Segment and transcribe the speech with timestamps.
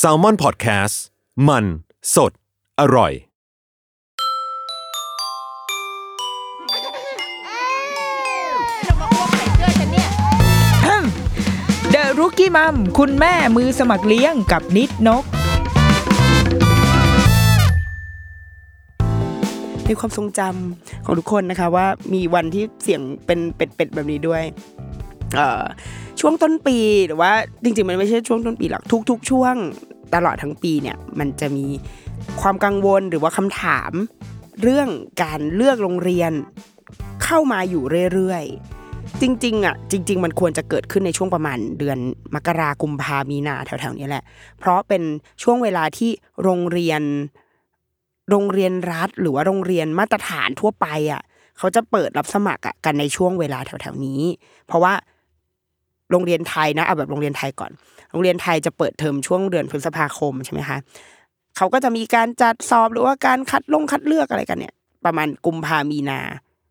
[0.00, 0.96] S a l ม o n PODCAST
[1.48, 1.64] มัน
[2.14, 2.32] สด
[2.80, 3.12] อร่อย
[11.90, 15.24] เดอะรุกี้มัมคุณแม่มือสมัครเลี้ยงกับนิดนก
[19.84, 24.95] ในความทรงจำของทุกคนนะคะว่ามีวันที่เสียงเป็นเป็ดๆแบบนี้ด้วยเอ่อ
[26.20, 27.32] ช่วงต้นปีหรือว่า
[27.62, 29.54] จริงๆ มันไม่ใช่ช่วงต้นปีหรอกทุก ๆ ช่วง
[30.14, 31.66] ตลอดทั้งปีเนี่ยมันจะมี
[32.40, 33.92] ความกังวลหรือว่าคำถาม
[34.62, 34.88] เรื่อง
[35.22, 36.32] การเลือกโรงเรียน
[37.24, 41.98] เข้ามาอยู่เรื่อยๆ จริงๆอะจริง ๆ มันควรจะเกิดขึ้นในช่วงประมาณเดือน
[42.34, 44.24] มกรากุมภามีนาแถวๆนี้แหละ
[44.58, 45.02] เพราะเป็น
[45.42, 46.10] ช่วงเวลาที่
[46.42, 47.02] โรงเรียน
[48.30, 51.22] โรงเรียนรัฐ หรือว่าโรงเรียนมาตรฐานทั่วไปอะ
[51.58, 54.22] เขาจะเปิดรับสมัครอะกันในช่วงเวลาแถวๆนี้
[54.66, 54.94] เพราะว่า
[56.10, 57.72] โรงเรียนไทยนะเอาแบบโรงเรียนไทยก่อน
[58.10, 60.78] โรงเรียนไทยจะเปิดเทอมช่วงเดือนพฤษภาคมใช่ไหมคะ
[61.56, 66.20] เขาก็จะมีการจัดสอบหรือว่าการคัดลงคัดเลือกอะไรกันเนี่ย ประมาณกุมภามีนา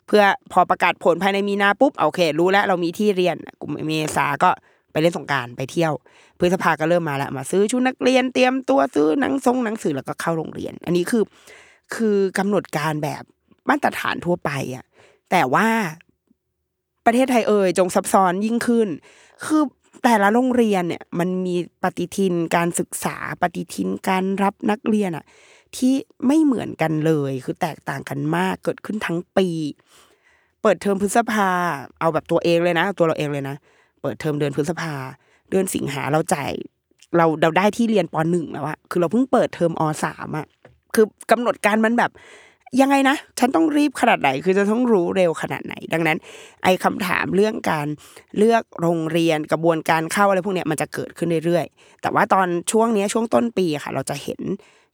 [0.07, 4.49] เพื่อพอประกาศผลภายในมีนาปุ๊บโอเค รู้แล้วเรามีที่เรียนกุมเมษาก็
[4.91, 5.93] ไปเล่นสงการไปเที่ยว
[6.39, 11.23] พฤษภาก็เริ่มมาแล้วมาซื้อชุดนักเรียนเตรียมตัวซื้อหนังทรงหนังสือแล้วก็เข้าโรงเรียน อันนี้คือ
[11.95, 13.23] คือกำหนดการแบบ
[13.69, 14.85] มาตรฐานทั่วไปอะ
[15.31, 15.67] แต่ว่า
[17.05, 18.87] ประเทศไทยเอ่ยจงซับซ้อนยิ่งขึ้น
[19.43, 19.63] คือ
[20.03, 25.25] แต่ละโรงเรียนเนี่ยมันมีปฏิทินการศึกษาปฏิทินการรับนักเรียนอะ
[25.77, 25.93] ที่
[26.27, 29.47] ไม่เหมือนกันเลย คือแตกต่างกันมากเกิดขึ้นทั้งปี
[30.61, 31.49] เปิดเทอมพฤษภา
[31.99, 33.55] เอาแบบตัวเองเลยนะ ตัวเราเองเลยนะ
[34.01, 34.93] เปิดเทอมเดือนพฤษภา
[35.49, 36.51] เดือนสิงหาเราจ่าย
[37.17, 40.45] เราเราได้ที่เรียนปหนึ่งแล้วอะคือเราเพิ่งเปิดเทอมอสามอะ
[40.95, 42.11] คือกำหนดการมันแบบ
[42.81, 46.17] ยังไงนะ ฉันต้องรีบขนาดไหน คือจะต้องรู้เร็วขนาดไหน ดังนั้น
[46.63, 47.87] ไอ้คำถามเรื่องการ
[48.37, 54.41] เลือกโรงเรียนกระบวนการเข้าอะไรพวกเนี้ยมันจะเกิดขึ้นเรื่อยๆ แต่ว่าตอนช่วงนี้ช่วงต้นปีค่ะ เราจะเห็น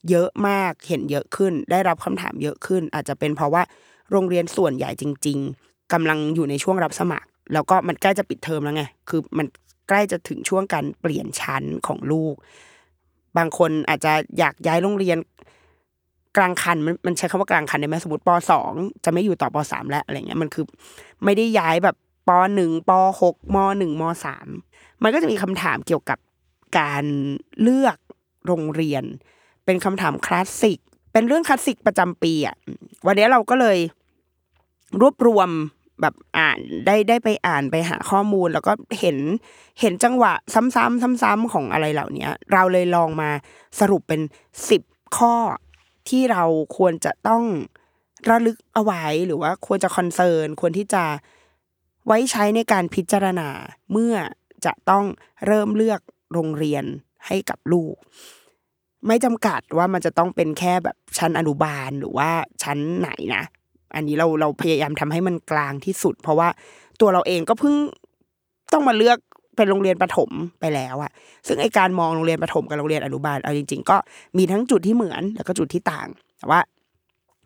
[0.09, 3.63] เยอะมากเห็นเยอะขึ้น ได้รับคำถามเยอะขึ้น อาจจะเป็นเพราะว่า
[4.11, 9.47] โรงเรียนส่วนใหญ่จริง ๆกำลังอยู่ในช่วงรับสมัคร แล้วก็มันใกล้จะปิดเทอมแล้วไงคือมัน
[9.89, 12.35] ใกล้จะถึงช่วงการเปลี่ยนชั้นของลูก
[13.37, 15.17] บางคนอาจจะอยากย้ายโรงเรียน
[16.37, 18.71] กลางคันมันมันใช้คำว่ากลางคันได้ไหมสมมติปสอง
[19.05, 20.65] จะไม่อยู่ต่อปสามแล้วอะไรเงี้ยมันคือ
[21.23, 21.95] ไม่ได้ย้ายแบบ
[22.27, 24.47] ปหนึ่งปหกมหนึ่งมสาม
[25.03, 26.19] มันก็จะมีคำถามเกี่ยวกับ
[26.79, 27.05] การ
[27.61, 27.97] เลือก
[28.47, 29.03] โรงเรียน
[29.65, 30.79] เป็นคำถามคลาสสิก
[31.13, 32.55] เป็นเรื่องคลาสสิกประจำปีอะ
[33.05, 33.77] วันนี้เราก็เลย
[35.01, 35.49] รวบรวม
[36.01, 39.17] แบบอ่านได้ได้ไปอ่านไปหาข้อมูล แล้วก็เห็น
[39.81, 43.29] เห็นจังหวะซ้ำๆซ้ำๆของอะไรเหล่านี้เราเลยลองมา
[43.79, 44.21] สรุปเป็น
[44.69, 44.81] สิบ
[45.17, 45.35] ข้อ
[46.09, 46.43] ที่เรา
[46.77, 47.43] ควรจะต้อง
[48.29, 51.03] ระลึกเอาไว้หรือว่าควรจะ concern ควรที่จะ
[52.07, 53.49] ไว้ใช้ในการพิจารณา
[53.91, 54.13] เมื่อ
[54.65, 55.05] จะต้อง
[55.45, 56.01] เริ่มเลือก
[56.33, 56.83] โรงเรียน
[57.27, 57.95] ให้กับลูก
[59.07, 62.29] ไม่จำกัดว่ามันจะต้องเป็นแค่แบบชั้นอนุบาลหรือว่า
[62.63, 63.43] ชั้นไหนนะ
[63.95, 66.49] อันนี้เราเราพยายามทำให้มันกลางที่สุด เพราะว่า
[67.01, 67.75] ตัวเราเองก็เพิ่ง
[68.73, 69.17] ต้องมาเลือก
[69.61, 70.29] เป็นโรงเรียนประถม
[70.59, 71.11] ไปแล้วอะ
[71.47, 73.97] ซึ่งไอการมองโรงเรียนประถมกับโรงเรียนอนุบาลเอาจริง ๆ ก็
[74.37, 76.07] มีทั้งจุดที่เหมือนแล้วก็จุดที่ต่าง
[76.37, 76.59] แต่ว่า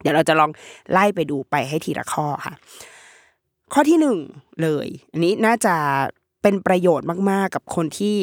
[0.01, 0.51] เดี๋ยวเราจะลอง
[0.91, 2.53] ไล่ไปดูไปให้ทีละข้อค่ะ
[3.73, 4.17] ข้อที่หนึ่ง
[4.61, 5.75] เลย อันนี้น่าจะ
[6.41, 8.17] เป็นประโยชน์มากๆ กับคนที่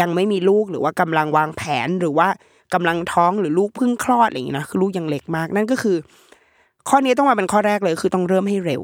[0.00, 2.28] ยังไม่มีลูกหรือว่ากำลังวางแผนหรือว่า
[2.74, 5.96] กำลังท้องหรือลูกเพิ่งคลอดอะไรอย่างนี้นะคือลูกยังเล็กมากนั่นก็คือ
[6.88, 8.82] ข้อนี้ต้องมาเป็นข้อแรกเลย คือต้องเริ่มให้เร็ว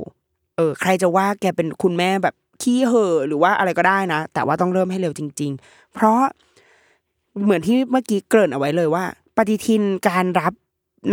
[0.57, 6.21] เออ ใครจะว่าแกเป็นคุณแม่แบบ ขี้เห่อหรือว่าอะไรก็ได้นะ แต่ว่าต้องเริ่มให้เร็วจริง ๆ เพราะ
[7.45, 9.05] เหมือนที่เมื่อกี้เกริ่นเอาไว้เลยว่า
[9.37, 10.53] ปฏิทินการรับ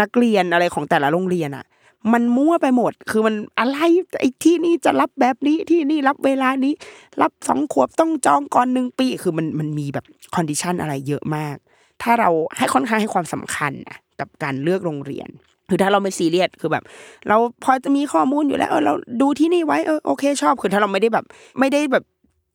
[0.01, 1.65] นักเรียนอะไรของแต่ละโรงเรียนอะ
[2.13, 3.77] มันมั่วไปหมด คือมันอะไร
[4.19, 6.73] ไอ้ที่นี่จะรับแบบนี้ที่นี่รับเวลานี้
[7.21, 10.05] รับสองขวบต้องจองก่อนหนึ่งปี คือมันมันมีแบบ
[10.35, 11.55] condition อะไรเยอะมาก
[12.01, 15.29] ถ้าเราให้ค่อนข้างให้ความสำคัญนะกับการเลือกโรงเรียน
[15.69, 16.83] คือถ้าเราไม่ซีเรียสคือแบบ
[17.27, 21.25] เราพอจะมีข้อมูลอยู่แล้วเออเราดูที่นี่ไว้เออโอเคชอบคือถ้าเราไม่ได้แบบ
[21.59, 22.03] ไม่ได้แบบ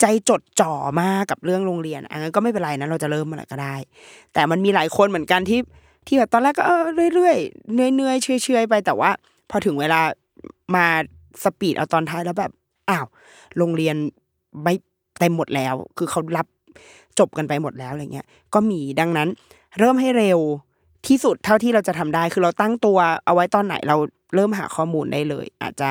[0.00, 3.76] ใจจดจ่อมากกับเรื่องโรงเรียนอันนั้นก็ไม่เป็นไรนะเราจะเริ่มเมื่อไรก็ได้
[4.34, 5.60] แต่มันมีหลายคนเหมือนกันที่
[6.06, 6.82] ที่แบบตอนแรกก็เออ
[7.14, 9.10] เรื่อยๆเหนื่อยๆเฉอยๆไปแต่ว่า
[9.50, 10.00] พอถึงเวลา
[10.74, 10.86] มา
[11.42, 12.52] สปีดเอาตอนท้ายแล้วแบบ
[12.90, 13.06] อ้าว
[13.58, 13.96] โรงเรียน
[14.62, 14.74] ไม่
[15.18, 16.46] เต็มหมดแล้ว คือเขารับ
[17.18, 19.28] จบกันไปหมดแล้วอะไรเงี้ยก็มีดังนั้น
[19.78, 20.38] เริ่มให้เร็ว
[21.06, 23.96] ที่สุดเท่าที่เราจะทำได้ คือเราตั้งตัวเอาไว้ตอนไหนเรา
[24.34, 25.88] เริ่มหาข้อมูลได้เลย อาจจะ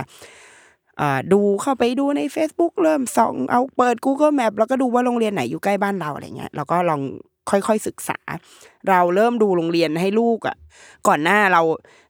[1.34, 7.02] ดูเข้าไปดูใน Facebook เริ่มส่องเอาเปิด Google Map แล้วก็ดูว่าโรงเรียนไหนอยู่ใกล้บ้านเราอะไรเงี้ยแล้วก็ลอง
[7.50, 8.19] ค่อยๆศึกษา
[8.90, 10.56] เราเริ่มดูโรงเรียนให้ลูกอะ
[11.08, 11.62] ก่อนหน้าเรา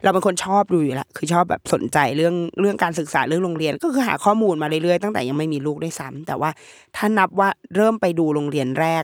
[0.03, 6.49] เราเป็นคนชอบดูอยู่แล้วคือชอบแบบสนใจเรื่องเรื่องการศึกษาเรื่องโรงเรียน ก็คือหาข้อมูลมาเรื่อยๆตั้งแต่ยังไม่มีลูกด้วยซ้ำแต่ว่า
[6.95, 9.03] ถ้านับว่าเริ่มไปดูโรงเรียนแรก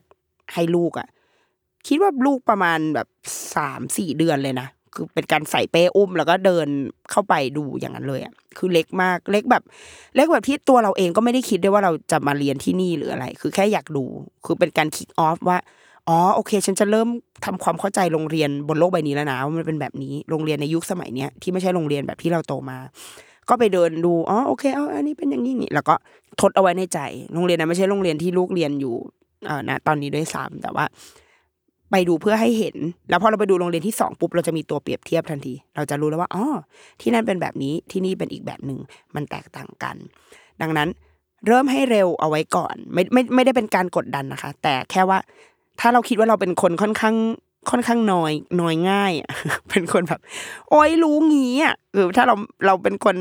[0.53, 1.07] ให้ลูกอะ
[1.87, 3.07] คิดว่าลูกประมาณแบบ
[3.55, 6.67] สามสี่เดือนเลยนะคือเป็นการใส่เป้อุ้มแล้วก็เดิน
[7.11, 9.63] เข้าไปดูอย่างนั้นเลยอะคือเล็กมากเล็กแบบ
[10.15, 14.05] เล็กแบบที่ตัวเราเองก็ไม่ได้คิดด้วยว่าเราจะมาเรียนที่นี่หรืออะไร คือแค่อยากดู
[14.45, 15.57] คือเป็นการคิกออฟว่า
[16.07, 17.07] อ๋อโอเค ฉันจะเริ่ม
[17.45, 22.77] ทำความเข้าใจโรงเรียนบนโลกใบนี้แล้วนะว่ามันเป็นแบบนี้โรงเรียนในยุคสมัยเนี้ยที่ไม่ใช่โรงเรียนแบบที่เราโตมา
[23.49, 25.95] ก็ไปเดินดูอ๋อโอเคเอาอันนี้เป็นอย่างนี้นี่แล้วก็
[26.41, 26.99] ทดเอาไว้ในใจ
[27.33, 28.95] โรงเรียนนั้นไม่ใช่โรงเรียนที่ลูกเรียนอยู่
[29.45, 30.85] เอ่อนะตอนนี้ด้วยซ้ำแต่ว่า
[31.91, 32.75] ไปดูเพื่อให้เห็น
[33.09, 36.45] แล้วพอเราไปดูโรงเรียนที่สองปุ๊บเราจะมีตัวเปรียบเทียบทันที เราจะรู้แล้วว่าอ๋อ
[37.01, 38.79] ที่นั่นเป็นแบบนี้ที่นี่เป็นอีกแบบหนึ่ง
[39.15, 39.95] มันแตกต่างกัน
[40.61, 40.89] ดังนั้น
[41.47, 45.19] เริ่มให้เร็วเอาไว้ก่อน ไม่ไม่ไม่ได้เป็นการกดดันนะคะ แต่แค่ว่า
[45.79, 47.15] ถ้าเราคิดว่าเราเป็นคนค่อนข้าง
[47.71, 48.31] ค่อนข้างน้อย
[48.61, 49.31] น้อยง่ายอะ
[49.69, 50.19] เป็นคนแบบ
[50.69, 52.35] โอ้ยรู้งี้อะคือถ้าเรา
[52.65, 53.15] เราเป็นคน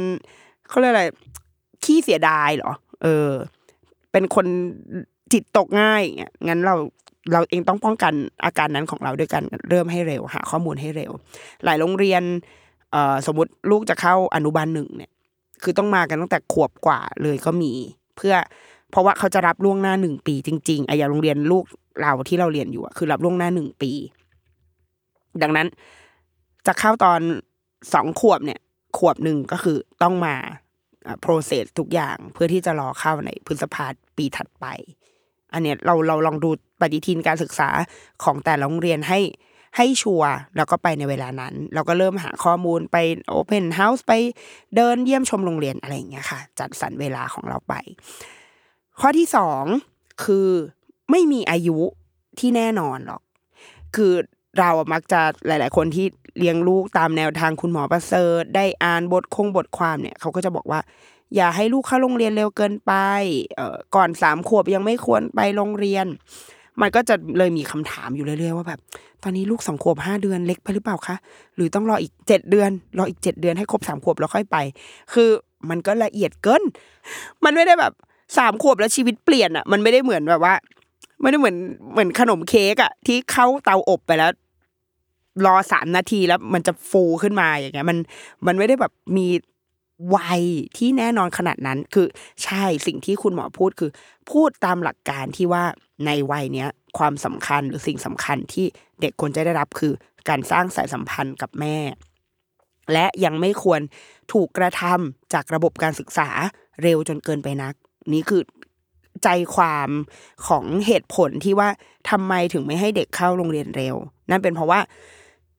[0.68, 1.04] เขาเรียกอะไร
[1.84, 2.72] ขี้เสียดายเหรอ
[3.02, 3.30] เออ
[4.12, 4.46] เป็นคน
[5.32, 6.74] จิตตกง่ายอย่างเงี้ยงั้นเรา
[7.32, 8.14] เราเองต้องป้องกัน
[8.44, 11.12] อาการนั้นของเราด้วยกันเริ่มให้เร็วหาข้อมูลให้เร็ว
[11.64, 12.22] หลายโรงเรียน
[13.26, 15.10] สมมติลูกจะเข้าอนุบาลหนึ่งเนี่ย
[15.62, 17.72] คือต้องมากันตั้งแต่ขวบกว่าเลยก็มี
[18.16, 18.34] เพื่อ
[18.90, 21.64] เพราะว่าเขาจะรับล่วงหน้าหนึ่งปีจริงๆไอ้อย่างโรงเรียนลูก
[22.00, 23.92] เราที่เราเรียนอยู่คือรับล่วงหน้าหนึ่งปี
[25.42, 25.66] ดังนั้น
[26.66, 27.20] จะเข้าตอน
[27.94, 28.60] สองขวบเนี่ย
[28.98, 30.34] ขวบหนึ่งก็คือต้องมา
[31.20, 33.86] โปรเซสทุกอย่างเพื่อที่จะรอเข้าในพฤษภา
[34.16, 34.66] ปีถัดไป
[35.52, 36.50] อันเนี้ยเราเราลองดู
[36.80, 37.68] ปฏิทินการศึกษา
[38.24, 39.20] ของแต่ละโรงเรียนให้
[39.76, 42.96] ให้ชัวร์แล้วก็ไปในเวลานั้น เราก็เริ่มหาข้อมูลไป
[43.28, 44.12] open house ไป
[44.76, 47.74] เดินเยี่ยมชมโรงเรียนอะไรอย่างเงี้ยค่ะ จัดสรรเวลาของเราไป
[49.00, 49.64] ข้อที่สอง
[50.24, 50.48] คือ
[51.10, 51.78] ไม่มีอายุ
[52.38, 53.22] ที่แน่นอนหรอก
[53.96, 54.12] คือ
[54.58, 56.06] เรามักจะหลาย ๆ คนที่
[56.38, 60.80] เลี้ยงลูกตามแนวทางคุณหมอประเสริฐได้อ่านบทคงบทความเนี่ยเขาก็จะบอกว่า
[61.36, 62.92] อย่าให้ลูกเข้าโรงเรียนเร็วเกินไป
[63.56, 66.06] เอ่อก่อนสามขวบยังไม่ควรไปโรงเรียน
[66.80, 68.80] มันก็จะเลยมีคำถามอยู่เรื่อยๆว่าแบบ
[69.22, 71.16] ตอนนี้ลูกสองขวบห้าเดือนเล็กไปหรือเปล่าคะ
[71.56, 74.56] หรือต้องรออีกเจ็ดเดือนรออีกเจ็ดเดือนให้ครบสามขวบแล้วค่อยไป
[75.12, 75.28] คือ
[75.70, 76.62] มันก็ละเอียดเกิน
[77.44, 77.92] มันไม่ได้แบบ
[78.38, 80.54] สามขวบแล้วชีวิตเปลี่ยนอะ มันไม่ได้เหมือนแบบว่า
[81.22, 81.56] ไม่ได้เหมือน
[81.92, 84.32] เหมือนขนมเค้กอะ ที่เข้าเตาอบไปแล้ว
[85.46, 87.98] รอสามนาทีแล้วมันจะฟูขึ้นมาอย่างเงี้ย มัน
[88.46, 89.26] มันไม่ได้แบบมี
[90.14, 90.42] วัย
[90.76, 92.06] ที่แน่นอนขนาดนั้นคือ
[92.44, 93.90] ใช่สิ่งที่คุณหมอพูดคือ
[94.30, 95.64] พูดตามหลักการที่ว่า
[96.06, 98.66] ในวัยเนี้ยความสำคัญหรือสิ่งสำคัญที่
[99.00, 99.92] เด็กควรจะได้รับคือ
[100.28, 101.76] การสร้างสายสัมพันธ์กับแม่
[102.92, 103.80] และยังไม่ควร
[104.32, 106.28] ถูกกระทำจากระบบการศึกษา
[106.82, 107.74] เร็วจนเกินไปนัก
[108.12, 108.42] นี่คือ
[109.24, 109.90] ใจความ
[110.46, 111.68] ของเหตุผลที่ว่า
[112.10, 113.94] ทำไมถึงไม่ให้เด็กเข้าโรงเรียนเร็ว
[114.30, 114.80] นั่นเป็นเพราะว่า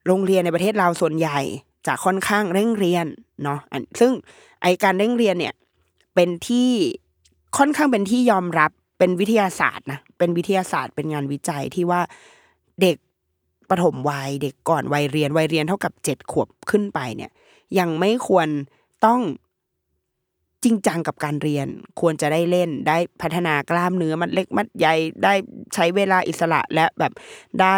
[0.07, 1.39] โรงเรียนในประเทศเราส่วนใหญ่
[1.88, 3.05] จะค่อนข้างเร่งเรียน
[3.44, 3.60] เนาะ
[4.00, 4.12] ซึ่ง
[4.62, 5.53] ไอการเร่งเรียนเนี่ย
[6.15, 6.70] เป็นที่
[7.58, 12.01] ค่อนข้างเป็นที่ยอมรับเป็นวิทยาศาสตร์นะเป็นวิทยาศาสตร์เป็นงานวิจัยที่ว่า
[12.82, 12.98] เด็ก
[13.70, 17.32] ปฐมวัยเด็กก่อนวัยเรียนวัยเรียนเท่ากับเจ็ดขวบขึ้นไปเนี่ย
[17.79, 18.48] ยังไม่ควร
[19.06, 19.22] ต้อง
[20.63, 21.67] จริงจังกับการเรียน
[22.00, 25.34] ควรจะได้เล่นได้พัฒนากล้ามเนื้อมัดเล็กมัดใหญ่ได้
[25.74, 27.12] ใช้เวลาอิสระและแบบ
[27.62, 27.77] ได้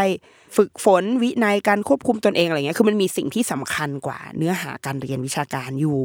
[0.56, 6.00] ฝึกฝนวินัยการควบคุมตนเองอะไรเงี้ยคือมันมีสิ่งที่สำคัญกว่า เนื้อหาการเรียนวิชาการอยู่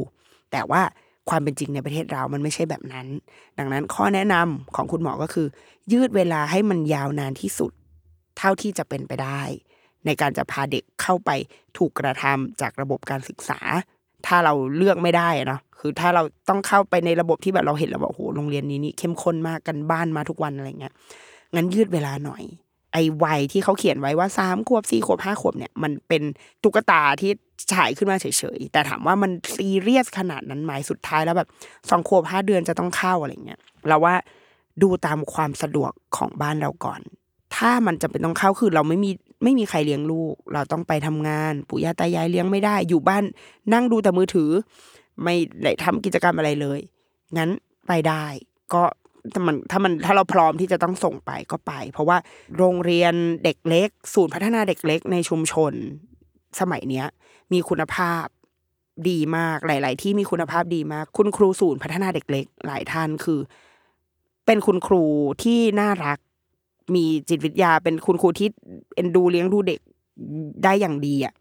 [0.51, 0.81] แต่ว่า
[1.29, 3.07] ความเป็นจริงในประเทศเรามันไม่ใช่แบบนั้น
[3.57, 5.47] ดังนั้นข้อแนะนำของคุณหมอก็คือ
[5.91, 7.71] ยืดเวลาให้มันยาวนานที่สุด
[8.37, 9.41] เท่าที่จะเป็นไปได้
[10.05, 11.29] ในการจะพาเด็กเข้าไป
[11.77, 13.59] ถูกกระทำจากระบบการศึกษา
[14.25, 20.93] ถ้าเราเลือกไม่ได้เนาะคือถ้าเราต้องเข้าไปในระบบที่แบบเราเห็นแล้วว่าโอ้โหโรงเรียนนี้นี่เข้มข้นมากกันบ้านมาทุกวันอะไรเงี้ย
[21.55, 22.43] งั้นยืดเวลาหน่อย
[22.95, 26.23] ไอ้วัยที่เขาเขียนไว้ว่าสามขวบสี่ขวบห้าขวบเนี่ยมันเป็น
[26.63, 27.31] ตุ๊กตาที่
[27.73, 28.25] ฉายขึ้นมาเฉ
[28.57, 31.49] ยๆแต่ถามว่ามันซีเรียสขนาดนั้นไหมสุดท้ายแล้วแบบ
[31.89, 34.15] สองขวบห้าเดือนจะต้องเข้าอะไรเงี้ยเราว่า
[34.81, 37.01] ดูตามความสะดวกของบ้านเราก่อน
[37.55, 39.11] ถ้ามันจะเป็นต้องเข้าคือเราไม่มี
[39.43, 43.23] ไม่มีใครเลี้ยงลูก เราต้องไปทำงาน ปู่ย่าตายายเลี้ยงไม่ได้ อยู่บ้าน
[43.73, 44.49] นั่งดูแต่มือถือ
[45.23, 46.79] ไม่ได้ทำกิจกรรมอะไรเลย
[47.37, 47.49] งั้น
[47.87, 48.25] ไปได้
[48.73, 48.83] ก็
[49.33, 52.17] ถ้ามันถ้ามันถ้าเราพร้อมที่จะต้องส่งไปก็ไป เพราะว่า
[52.57, 53.13] โรงเรียน
[53.43, 55.73] เด็กเล็ก ศูนย์พัฒนาเด็กเล็กในชุมชน
[56.59, 57.05] สมัยเนี้ย
[57.53, 58.25] มีคุณภาพ
[59.09, 63.39] ดีมากหลาย ๆ ที่มีคุณภาพดีมาก คุณครูศูนย์พัฒนาเด็กเล็ก หลายท่านคือ
[64.45, 65.03] เป็นคุณครู
[65.43, 66.19] ที่น่ารัก
[66.95, 68.49] มีจิตวิทยาเป็นคุณครูที่
[68.95, 69.79] เอ็นดูเลี้ยงดูเด็ก
[70.63, 71.33] ได้อย่างดีอะ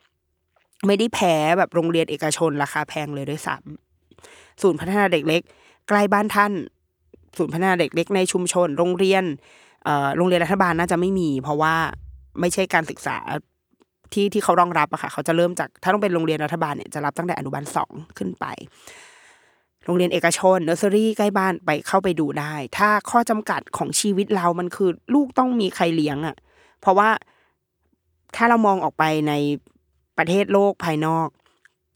[0.86, 5.42] ไม่ได้แพ้แบบโรงเรียนเอกชนราคาแพงเลยด้วยซ้ำศูนย์พัฒนาเด็กเล็ก
[5.88, 6.52] ใกล้บ้านท่าน
[7.38, 9.24] ศูนย์พัฒนาเด็กเล็กในชุมชน โรงเรียน
[10.16, 11.74] โรงเรียนรัฐบาลน่าจะไม่มี เพราะว่า
[12.40, 13.18] ไม่ใช่การศึกษา
[14.12, 18.46] ที่ที่เขารองรับอะค่ะเขาจะเริ่มจากถ้าต้องเป็นโรงเรียนรัฐบาลเนี่ยจะรับตั้งแต่อนุบาลสองขึ้นไป
[19.84, 26.36] โรงเรียนเอกชนเนอร์เซอรี่ใกล้บ้านไปเข้าไปดูได้ ถ้าข้อจำกัดของชีวิตเรามันคือลูกต้องมีใครเลี้ยงอะ
[26.80, 27.10] เพราะว่า
[28.36, 29.32] ถ้าเรามองออกไปใน
[30.18, 31.28] ประเทศโลกภายนอก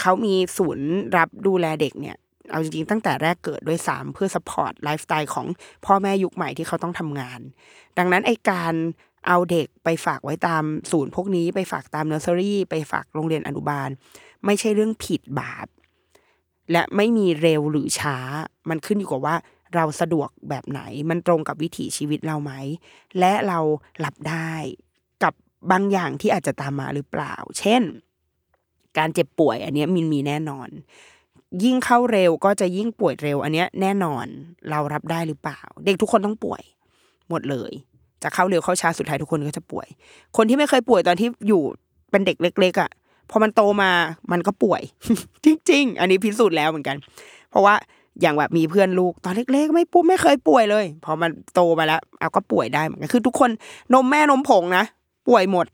[0.01, 2.17] เขามีศูนย์รับดูแลเด็กเนี่ย
[2.51, 5.47] เอาจริงๆตั้งแต่แรกเกิดด้วยซ้ำเพื่อ support ไลฟ์สไตล์ของ
[5.87, 7.41] พ่อแม่ยุคใหม่ที่เขาต้องทำงาน
[7.99, 8.75] ดังนั้นไอการ
[9.27, 13.89] เอาเด็กไปฝากไว้ตามศูนย์พวกนี้ไปฝากตามเนอร์เซอรี่ไปฝากโรงเรียนอนุบาล
[14.45, 15.67] ไม่ใช่เรื่องผิดบาป
[16.73, 18.17] และไม่มีเร็วหรือช้า
[18.69, 19.37] มันขึ้นอยู่กับว่า
[19.75, 22.53] เราสะดวกแบบไหน มันตรงกับวิถีชีวิตเราไหม
[23.19, 23.59] และเรา
[23.99, 24.53] หลับได้
[25.23, 25.35] กับ
[25.71, 27.83] บางอย่างที่อาจจะตามมาหรือเปล่า เช่น
[28.99, 30.69] การเจ็บป่วยอันนี้มินมีแน่นอน
[31.65, 34.27] ยิ่งเข้าเร็วก็จะยิ่งป่วยเร็ว อันเนี้ยแน่นอน
[34.71, 36.63] เรารับได้หรือเปล่า เด็กทุกคนต้องป่วย
[37.29, 37.73] หมดเลย
[38.23, 39.87] จะเข้าเร็วเข้าช้าสุดท้ายทุกคนก็จะป่วย
[40.37, 41.63] คนที่ไม่เคยป่วยตอนที่อยู่
[42.11, 42.91] เป็นเด็กเล็ก ๆอะ
[43.31, 43.91] พอมันโตมา
[44.33, 44.83] มันก็ป่วย
[45.45, 46.97] จริง ๆ อันนี้พิสูจน์แล้วเหมือนกัน
[47.51, 47.75] เพราะว่า
[48.21, 53.51] อย่างแบบมีเพื่อนลูกตอนเล็กๆ ไม่ปุ๊บไม่เคยป่วยเลย พอมันโตมาแล้วเอาก็ป่วยได้เหมือนกันคือ ทุกคน
[53.93, 54.85] นมแม่นมผงนะ
[55.29, 55.67] ป่วยหมด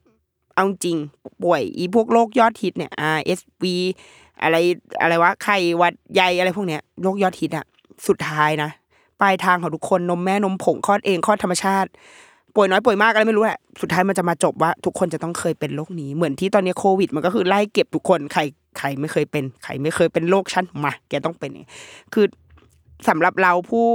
[0.54, 0.96] เอาจริง
[1.42, 3.64] ป่วยอีพวกโรคยอดฮิตเนี่ย RSV
[4.42, 4.56] อะไร
[5.02, 7.66] อะไรวะไข้หวัดใหญ่อะไรพวกเนี้ยโรคยอดฮิตอะ
[8.08, 8.70] สุดท้ายนะ
[9.20, 11.90] ปลายทางของทุกคนนมแม่นมผงคลอดเองคลอดธรรมชาติ
[12.54, 18.42] ป่วยน้อยป่วยมากอะไรไม่รู้แหละสุดท้ายมันจะมาจบว่า ทุกคนจะต้องเคยเป็นโรคนี้ เหมือนที่ตอนนี้โควิด มันก็คือไล่เก็บทุกคนใคร
[18.78, 21.50] ใครไม่เคยเป็นใครไม่เคยเป็นโรคชั้นมาแกต้องเป็น
[22.12, 22.26] คือ
[23.08, 23.88] สำหรับเราผู้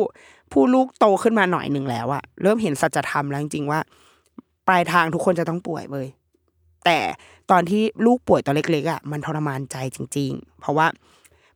[0.52, 3.80] ผู้ลูกโตขึ้นมาหน่อยหนึ่งแล้วอะเริ่มเห็นสัจธรรมแล้วจริงๆว่า
[4.68, 6.08] ปลายทางทุกคนจะต้องป่วยเลย
[6.86, 7.00] แต่
[7.52, 10.88] ตอนที่ลูกป่วยตอนเล็กๆอะมันทรมานใจจริง ๆ เพราะว่า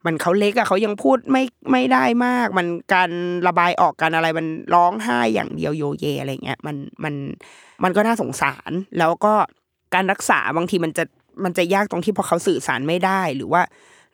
[0.05, 3.09] มันเขาเล็กอะเขายังพูดไม่ไม่ได้มาก มันการ
[3.47, 7.13] ระบายออกกันอะไรมันร้องไห้อย่างเดียวโยเยอะไรเงี้ยมันมัน
[7.83, 9.33] มันก็น่าสงสาร แล้วก็
[9.93, 11.03] การรักษาบางทีมันจะ
[11.43, 13.61] มันจะยากตรงที่พอเขาสื่อสารไม่ได้หรือว่า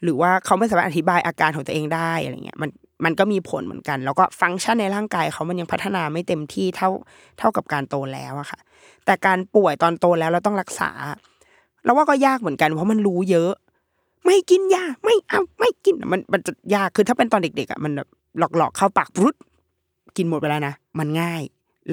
[0.03, 2.69] หรือว่าเขาไม่สามารถอธิบายอาการของตัวเองได้อะไรเงี้ยมัน
[3.05, 6.89] มันก็มีผลเหมือนกัน แล้วก็ฟังก์ชันในร่างกายเขามันยังพัฒนาไม่เต็มที่เท่า
[7.39, 8.59] เท่ากับการโตแล้วอะค่ะ
[9.09, 10.89] แต่การป่วยตอนโตแล้วเราต้องรักษา
[11.83, 13.51] เราว่าก็ยากเหมือนกันเพราะมันรู้เยอะ
[14.25, 18.07] ไม่กินยาไม่เอาไม่กินมันมันจะยากคือถ้าเป็นตอนเด็กๆอะมันแบบ
[18.57, 19.35] หลอกๆเข้าปากรุด
[20.17, 21.41] กินหมดไปแล้วนะมันง่าย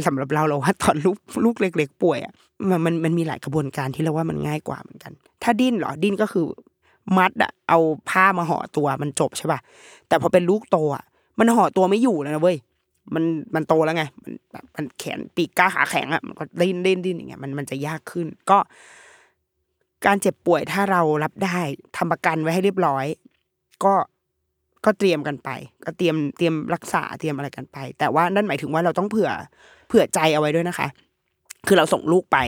[0.07, 2.33] สำหรับเราเราว่าตอนลูกลูกเล็ก ๆ ป่วยอะ
[2.71, 6.47] มันมันมันมีหลายกระบวนการที่เราว่ามันง่ายกว่าเหมือนกัน ถ้าดิ้นเหรอดิ้นก็คือ
[7.17, 9.61] มัดอะเอาผ้ามาห่อตัวมันจบใช่ป่ะ
[10.09, 11.05] แต่พอเป็นลูกโตอะ
[11.39, 12.57] มันห่อตัวไม่อยู่แล้วนะเว้ย
[13.15, 18.59] มันมันโตแล้วไง มันแบบมันแขนปีกก้าขาแข็งอะมันก็ดิ้นดิ้นดิ้นอย่างเงี้ยมันมันจะยากขึ้น ก็
[20.07, 21.59] การเจ็บป่วยถ้าเรารับได้
[21.97, 23.07] ทำประกันไว้ให้เรียบร้อย
[23.85, 23.95] ก็
[24.85, 25.51] ก็เตรียมกันไป
[25.85, 29.31] ก็เตรียมเตรียมรักษาเตรียมอะไรกันไป แต่ว่านั่นหมายถึงว่าเราต้องเผื่อ
[29.89, 30.89] เผื่อใจเอาไว้ด้วยนะคะ
[31.67, 32.39] คือเราส่งลูกไป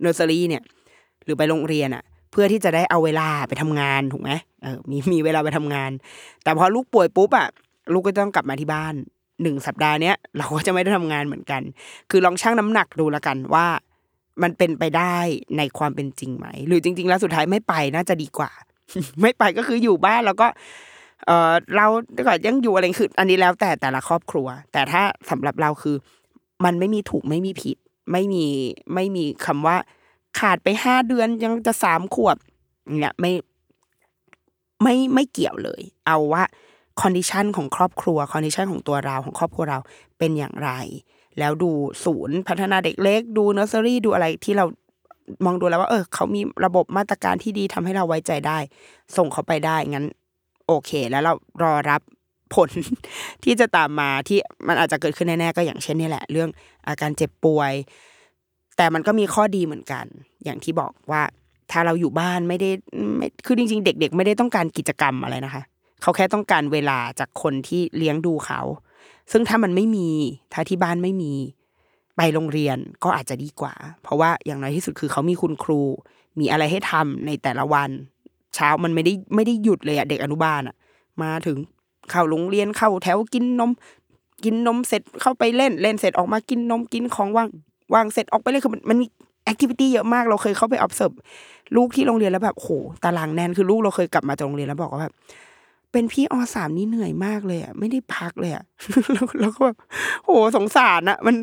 [0.00, 0.62] เนอร์เซอรี่เนี่ย
[1.24, 4.30] หรือไปโรงเรียนอะ เพื่อที่จะได้เอาเวลาไปทำงานถูกไหม
[4.62, 5.90] เออมีมีเวลาไปทำงาน
[6.42, 7.48] แต่พอลูกป่วยปุ๊บอะ
[7.92, 8.94] ลูกก็ต้องกลับมาที่บ้าน
[9.42, 11.62] หนึ่งสัปดาห์เนี้ยเราก็จะไม่ได้ทำงานเหมือนกัน
[12.10, 13.66] คือลองชั่งน้ำหนักดูละกันว่า
[14.42, 15.16] มันเป็นไปได้
[15.58, 18.50] ในความเป็นจริงไหม หรือจริง ๆ แล้วสุดท้ายไม่ไปน่าจะดีกว่า
[19.20, 20.48] ไม่ไปก็คืออยู่บ้านแล้วก็
[21.26, 25.96] เออเราก็ยังอยู่อะไรคือ อันนี้แล้วแต่แต่ละครอบครัว แต่ถ้าสำหรับเราคือ
[26.64, 27.76] มันไม่มีถูกไม่มีผิด
[28.12, 28.46] ไม่มี
[28.94, 29.76] ไม่มีคำว่า
[30.38, 32.36] ขาดไปห้าเดือนยังจะสามขวบ
[33.00, 33.32] เนี่ยไม่
[34.82, 36.42] ไม่ไม่เกี่ยวเลย เอาว่า
[37.00, 39.78] condition ของครอบครัว condition ของตัวเราของครอบครัวเรา
[40.18, 40.70] เป็นอย่างไร
[41.38, 41.70] แล้วดู
[42.04, 44.64] ศูนย์พัฒนาเด็กเล็ก ดูเนอร์เซอรี่ดูอะไรที่เรา
[45.44, 48.58] มองดูแล้วว่าเออเขามีระบบมาตรการที่ดีทำให้เราไว้ใจได้
[49.16, 50.06] ส่งเขาไปได้งั้น
[50.66, 51.32] โอเค แล้วเรา
[51.62, 52.00] รอรับ
[52.54, 52.70] ผล
[53.44, 56.48] ที่จะตามมาที่มันอาจจะเกิดขึ้นแน่ๆก็อย่างเช่นนี่แหละ เรื่อง
[56.88, 57.72] อาการเจ็บป่วย
[58.76, 60.04] แต่มันก็มีข้อดีเหมือนกัน
[60.44, 61.22] อย่างที่บอกว่า
[61.70, 62.70] ถ้าเราอยู่บ้านไม่ได้
[63.16, 65.62] ไม่คือจริง ๆ เด็ก ๆ ไม่ได้ต้องการกิจกรรมอะไรนะคะ
[66.02, 68.60] เขาแค่ต้องการเวลาจากคนที่เลี้ยงดูเขา
[69.32, 70.08] ซึ่งถ้ามันไม่มี
[70.52, 71.32] ถ้าที่บ้านไม่มี
[72.16, 75.80] ไปโรงเรียนก็อาจจะดีกว่า เพราะว่าอย่างน้อยที่สุดคือเขามีคุณครู
[76.40, 77.90] มีอะไรให้ทำในแต่ละวัน
[78.54, 80.76] เช้ามันไม่ได้ไม่ได้หยุดเลยอะเด็กอนุบาลอะ
[81.22, 81.56] มาถึง
[82.10, 83.70] เข้าโรงเรียนเข้าแถวกินนม
[84.44, 87.48] กินนมเสร็จเข้าไปเล่นเล่นเสร็จออกมากินนมกินของว่าง
[87.94, 89.06] ว่างเสร็จออกไปเลยคือมันมันมี
[89.44, 91.14] แอคทิวิตี้เยอะมากเราเคยเข้าไป observe
[91.76, 92.68] ลูกที่โรงเรียนแล้วแบบโห
[93.04, 95.14] ตารางแน่นคือลูกเราเคยกลับมาจากโรงเรียนแล้วบอกว่าแบบ
[95.92, 98.64] เป็นพี่อสามนี่เหนื่อยมากเลยอะไม่ได้พักเลยอะ
[99.40, 99.76] แล้วก็แบบ
[100.24, 101.36] โหสงสารอะ มัน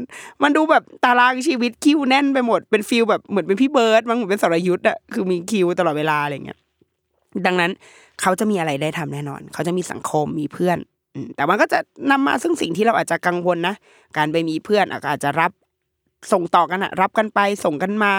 [0.44, 6.60] มันดูแบบตารางชีวิตคิวแน่นไปหมดเป็น feel แบบเหมือนเป็นพี่เบิร์ดมั้งเหมือนเป็นสรยุทธ์อะคือมีคิวตลอดเวลาอะไรเงี้ย
[7.46, 7.72] ดังนั้น
[8.22, 10.77] เขาจะมีอะไรได้ทำแน่นอน เขาจะมีสังคมมีเพื่อน
[11.36, 11.80] แต่มันก็จะ
[12.12, 13.75] นำมาซึ่งสิ่งที่เราอาจจะกังวลนะ
[14.18, 15.51] การไปมีเพื่อนอาจจะรับ
[16.32, 18.12] ส่งต่อกันอะรับกันไปส่งกันมา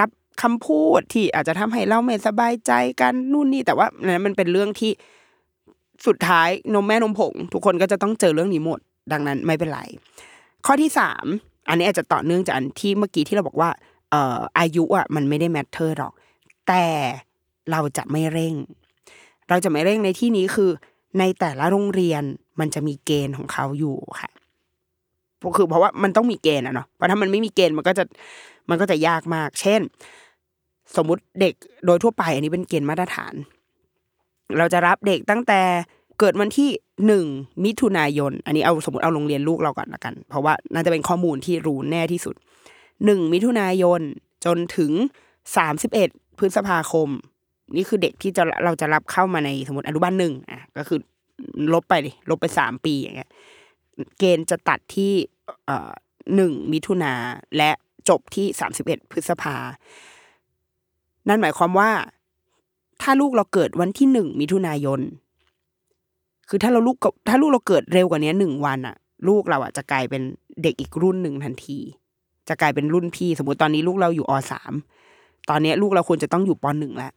[0.00, 0.10] รับ
[0.42, 4.92] คำพูดที่อาจจะทำให้เราไม่สบายใจกันนู่นนี่แต่ว่านั้นมันเป็นเรื่องที่
[6.06, 8.80] สุดท้ายนมแม่นมผง ทุกคนก็จะต้องเจอเรื่องนี้หมด
[9.12, 9.80] ดังนั้นไม่เป็นไร
[10.66, 11.24] ข้อที่สาม
[11.68, 13.70] อันนี้อาจจะต่อเนื่องจากอันที่เมื่อกี้ที่เราบอกว่า
[14.10, 16.12] เอ่ออายุอะมันไม่ได้แมทเทอร์หรอก
[16.68, 16.84] แต่
[17.70, 18.54] เราจะไม่เร่ง
[19.48, 20.70] เราจะไม่เร่งในที่นี้คือ
[21.18, 22.22] ในแต่ละโรงเรียน
[22.60, 24.30] มันจะมีเกณฑ์ของเขาอยู่ค่ะ
[25.56, 28.04] คือเพราะว่ามันต้องมีเกณฑ์อะเนาะเพราะถ้ามันไม่มีเกณฑ์มันก็จะ
[28.70, 29.80] มันก็จะยากมาก เช่น
[30.96, 31.54] สมมุติเด็ก
[31.86, 33.34] โดยทั่วไป อันนี้เป็นเกณฑ์มาตรฐาน
[34.58, 35.60] เราจะรับเด็กตั้งแต่
[36.20, 36.70] เกิดวันที่
[37.06, 37.26] หนึ่ง
[37.64, 42.34] มิถุนายน อันนี้เอาสมมติเอาโรงเรียนลูกเราก่อนละกัน เพราะว่าน่าจะเป็นข้อมูลที่รู้แน่ที่สุด
[43.04, 44.00] หนึ่งมิถุนายน
[44.44, 44.92] จนถึง
[45.56, 47.08] สามสิบเอ็ดพฤษภาคม
[47.76, 50.98] นี่คือเด็กที่จะเราจะรับเข้ามาในสมมติอนุบาลหนึ่งอะก็คือ
[51.72, 53.30] ลบไปเลยลบไปสามปีอย่างเงี้ย
[54.18, 55.12] เกณฑ์จะตัดที่
[56.34, 57.12] หนึ่งมิถุนา
[57.56, 57.70] และ
[58.08, 59.56] จบที่สามสิบเอ็ดพฤษภา
[61.28, 61.90] นั่นหมายความว่า
[63.02, 65.00] ถ้าลูกเราเกิดวันที่หนึ่งมิถุนายน
[66.48, 66.96] คือถ้าเราลูก
[67.28, 68.96] ถ้าลูกเราเกิดเร็วกว่านี้หนึ่งวันอะ
[69.28, 70.22] ลูกเราอะจะกลายเป็น
[70.62, 71.78] เด็กอีกรุ่นหนึ่งทันที
[72.48, 74.72] จะกลายเป็นรุ่นพี่ สมมติตอนนี้ลูกเราอยู่อสาม
[75.50, 77.12] ตอนนี้ลูกเราควรจะต้องอยู่ปหนึ่งแล้ว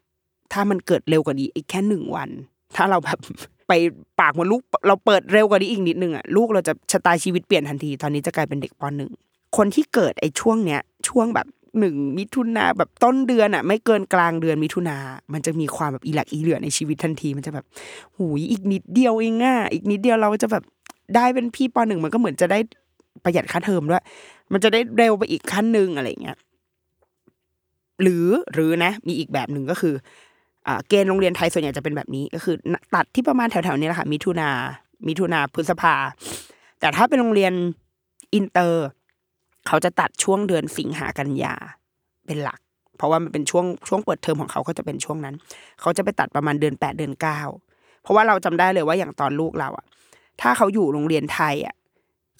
[0.53, 2.29] ถ้ามันเกิดเร็วกว่านี้อีกแค่หนึ่งวัน
[2.75, 3.19] ถ้าเราแบบ
[3.67, 3.73] ไป
[4.19, 9.11] ปากมันลูกเราเปิดเร็วกว่านี้อีกนิดนึงอะลูกเราจะชะตาชีวิตเปลี่ยนทันที ตอนนี้จะกลายเป็นเด็กปหนึ่ง
[9.57, 11.47] คนที่เกิดไอ้ช่วงเนี้ย ช่วงแบบ
[11.79, 14.97] หนึ่งมิถุนาแบบต้นเดือนอะ ไม่เกินกลางเดือนมิถุนา
[15.33, 17.65] มันจะมีความแบบอีหลักอีเหลือในชีวิตทันที มันจะแบบ
[18.17, 20.63] หูยอีกนิดเดียวเองอะอีกนิดเดียวเราจะแบบ
[21.15, 22.59] ได้เป็นพี่ปหนึ่งมันก็เหมือนจะได้
[23.23, 24.03] ประหยัดค่าเทอมด้วย
[24.53, 26.37] มันจะได้เร็วไปอีกขั้นหนึ่งอะไรเงี้ย
[28.01, 29.93] หรือหรือนะ มีอีกแบบหนึ่งก็คือ
[30.87, 32.55] เกณฑ์โรงเรียนไทยส่วนใหญ่จะเป็นแบบนี้ ก็คือ
[32.95, 34.49] ตัดที่ประมาณแถวๆนี้แหละค่ะมิถุนา
[35.07, 35.95] มิถุนาพฤษภา
[36.79, 37.53] แต่ถ้าเป็นโรงเรียน
[38.33, 38.87] อินเตอร์
[39.69, 41.55] เขาจะตัดช่วงเดือนสิงหากันยา
[42.25, 42.59] เป็นหลัก
[42.97, 45.35] เพราะว่ามันเป็นช่วงช่วงเปิดเทอมของเขาก็จะเป็นช่วงนั้น
[45.81, 47.39] เขาจะไปตัดประมาณเดือนแปดเดือนเก้า
[48.01, 49.85] เพราะว่าเราจำได้เลยว่าอย่างตอนลูกเราอะ
[50.41, 51.75] ถ้าเขาอยู่โรงเรียนไทยอะ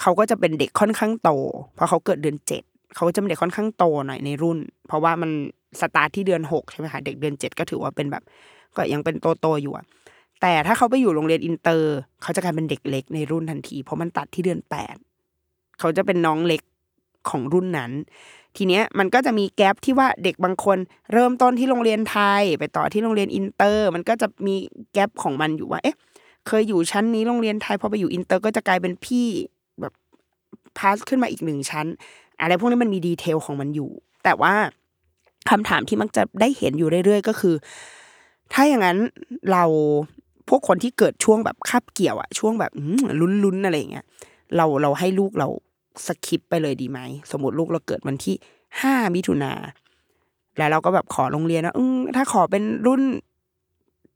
[0.01, 1.31] เขาก็จะเป็นเด็กค่อนข้างโต
[1.75, 2.63] เพราะเขาเกิดเดือนเจ็ด
[2.95, 5.31] เขาจะเป็นเด็กค่อนข้างโตหน่อยในรุ่น เพราะว่ามัน
[5.81, 8.23] สตาร์ทที่เดือนหกใช่ไหมคะเด็กเดือนเจ็ดก็ถือว่าเป็นแบบ
[8.75, 9.85] ก็ยังเป็นโตโตอยู่อะ
[10.41, 14.95] แต่ถ้าเขาไปอยู่โรงเรียนอินเตอร์ เขาจะกลายเป็นเด็กเล็กในรุ่นทันที เพราะมันตัดที่เดือนแปด
[15.79, 16.61] เขาจะเป็นน้องเล็ก
[17.29, 17.91] ของรุ่นนั้น
[18.57, 20.77] ทีเนี้ยมันก็จะมี gap ที่ว่าเด็กบางคน
[21.13, 24.55] เริ่มต้นที่โรงเรียนไทย ไปต่อที่โรงเรียนอินเตอร์ มันก็จะมี
[24.93, 25.97] gap ของมันอยู่ว่าเอ๊ะ
[26.47, 29.27] เคยอยู่ชั้นนี้โรงเรียนไทยพอไปอยู่อินเตอร์ก็จะกลายเป็นพี่
[29.81, 29.93] แบบ
[30.77, 31.87] pass ขึ้นมาอีกหนึ่งชั้น
[32.41, 33.89] อะไรพวกนี้มันมี detail ของมันอยู่
[34.23, 34.53] แต่ว่า
[35.49, 37.55] คำถามที่มักจะได้เห็นอยู่เรื่อยๆ ก็คือ
[38.53, 38.97] ถ้าอย่างนั้น
[39.51, 39.63] เรา
[40.49, 42.71] พวกคนที่เกิดช่วงแบบคาบเกี่ยวอะช่วงแบบ
[43.19, 44.05] ลุ้นๆอะไรเงี้ย
[44.55, 45.47] เราเราให้ลูกเรา
[46.07, 46.99] สคิปไปเลยดีไหม
[47.31, 48.35] สมมติลูกเราเกิดวันที่
[48.81, 49.53] ห้ามิถุนา
[50.57, 51.75] แล้วเราก็แบบขอโรงเรียนว่า
[52.15, 53.01] ถ้าขอเป็นรุ่น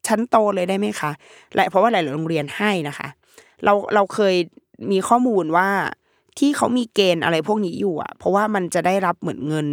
[0.08, 1.12] ชั้นโตเลยได้ไหมคะ
[1.56, 3.08] และเพราะว่าหลายโรงเรียนให้นะคะ
[3.64, 4.36] เราเราเคย
[4.92, 5.70] มีข้อมูลว่า
[6.40, 9.68] ที่เขามีเกณฑ์อะไรพวกนี้อยู่อะ เพราะว่ามันจะได้รับเหมือนเงิน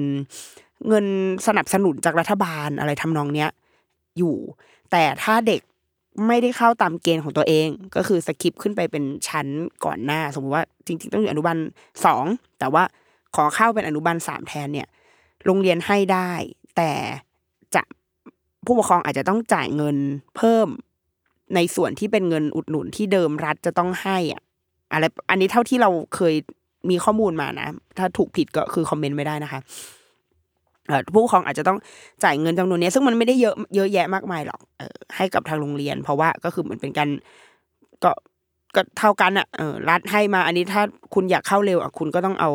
[0.89, 1.07] เงิน
[1.47, 3.51] สนับสนุนจากรัฐบาลอะไรทำนองเนี้ย
[4.19, 4.37] อยู่
[4.91, 5.61] แต่ถ้าเด็ก
[6.27, 9.47] ไม่ได้เข้าตามเกณฑ์ของตัวเอง ก็คือสกิปขึ้นไปเป็นชั้น
[9.85, 11.57] ก่อนหน้า สมมติว่าจริง ๆ ต้องอยู่อนุบาล
[12.05, 12.25] สอง
[12.59, 12.83] แต่ว่า
[13.37, 14.89] ขอเข้าเป็นอนุบาลสามแทนเนี่ย
[15.45, 16.31] โรงเรียนให้ได้
[16.77, 16.91] แต่
[17.75, 17.83] จะ
[18.65, 19.97] ผู้ปกครองอาจจะต้องจ่ายเงิน
[20.37, 20.69] เพิ่ม
[21.55, 24.43] ในส่วนที่เป็นเงินอุดหนุนที่เดิมรัฐจะต้องให้อะ
[24.93, 26.35] อะไรอันนี้เท่าที่เราเคย
[26.91, 27.69] มีข้อมูลมานะ
[27.99, 29.61] ถ้าถูกผิดก็คือ comment ไม่ได้นะคะ
[31.15, 31.79] ผู้ปกครองอาจจะต้อง
[32.25, 37.09] จ่ายเงินจำนวนนี้ซึ่งมันไม่ได้เยอะเยอะแยะมากมายหรอกเออให้กับทางโรงเรียน เพราะว่าก็คือเหมือนเป็นการ
[38.05, 38.11] ก็
[38.75, 40.83] ก็เท่ากันอะเออรัฐให้มา อันนี้ถ้า
[41.15, 42.51] คุณอยากเข้าเร็วอะคุณก็ต้องเอา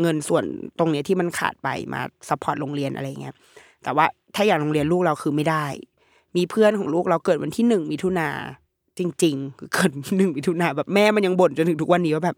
[0.00, 0.44] เงินส่วน
[0.78, 3.34] ตรงนี้ที่มันขาดไปมา support โรงเรียนอะไรเงี้ย
[3.82, 5.64] แต่ว่าถ้าอย่างโรงเรียนลูกเราคือไม่ได้
[6.36, 8.28] มีเพื่อนของลูกเราเกิดวันที่หนึ่งมิถุนา
[8.98, 12.36] จริง ๆ เกิดหนึ่งมิถุนาแบบแม่มันยังบ่นจนถึงทุกวันนี้ว่าแบบ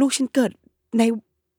[0.00, 0.50] ลูกฉันเกิด
[0.98, 1.02] ใน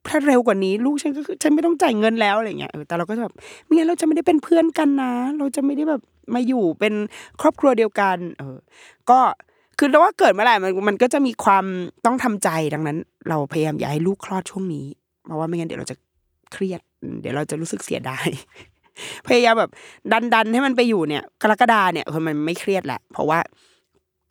[0.07, 3.33] ถ้าเร็วกว่านี้ลูกฉันก็คือฉันไม่ต้องจ่ายเงินแล้วอะไรเงี้ยเออแต่เราก็จะแบบ
[3.65, 6.01] ไม่งั้นเราจะไม่ได้เป็นเพื่อนกันนะ เราจะไม่ได้แบบ
[6.35, 6.93] มาอยู่เป็น
[7.41, 8.57] ครอบครัวเดียวกัน เออ
[9.09, 9.19] ก็
[9.79, 11.65] คือเราว่าเกิดเมื่อไหร่มันมันก็จะมีความ
[12.05, 12.97] ต้องทำใจดังนั้น
[13.29, 14.85] เราพยายามอย่าให้ลูกคลอดช่วงนี้
[15.25, 15.97] เพราะว่าไม่งั้นเดี๋ยวเราจะ
[16.53, 16.81] เครียด
[17.21, 18.27] เดี๋ยวเราจะรู้สึกเสียดาย
[19.27, 19.71] พยายามแบบ
[20.11, 23.39] ดันดันให้มันไปอยู่เนี่ย กรกฎาเนี่ยคือมันไม่เครียดแหละ เพราะว่า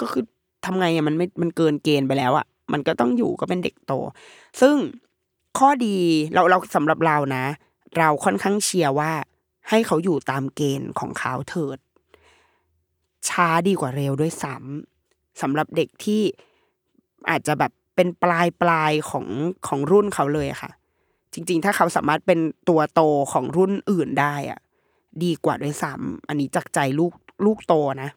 [0.00, 0.22] ก็คือ
[0.64, 3.92] ทำไงอะมันไม่มันเกินเกณฑ์ไปแล้วอะมันก็ต้องอยู่ก็เป็นเด็กโต
[4.60, 4.76] ซึ่ง
[5.58, 5.96] ข้อดี
[6.34, 7.44] เราเราสำหรับเรานะ
[7.98, 9.12] เราค่อนข้างเชียร์ว่า
[9.68, 11.78] ให้เขาอยู่ตามเกณฑ์ของเขาเถิด
[13.28, 16.22] ช้าดีกว่าเร็วด้วยซ้ำสำหรับเด็กที่
[17.30, 19.26] อาจจะแบบเป็นปลายปลายของ
[19.66, 20.70] ของรุ่นเขาเลยค่ะ
[21.32, 23.00] จริง ๆ ถ้าเขาสามารถเป็นตัวโต
[23.32, 24.60] ของรุ่นอื่นได้อะ
[25.24, 27.12] ดีกว่าด้วยซ้ำอันนี้จากใจลูก
[27.44, 28.10] ลูกโตนะ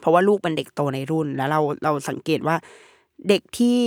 [0.00, 2.56] เพราะว่าลูกเป็นเด็กโตในรุ่น แล้วเราเราสังเกตว่า
[3.28, 3.78] เด็กที่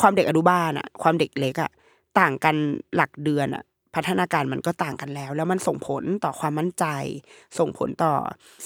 [0.00, 1.70] ความเด็กอนุบาลอะความเด็กเล็กอะ
[2.20, 2.56] ต่างกัน
[2.96, 6.84] หลักเดือนอะพัฒนาการมันก็ต่างกันแล้ว แล้วมันส่งผลต่อความมั่นใจ
[7.58, 8.14] ส่งผลต่อ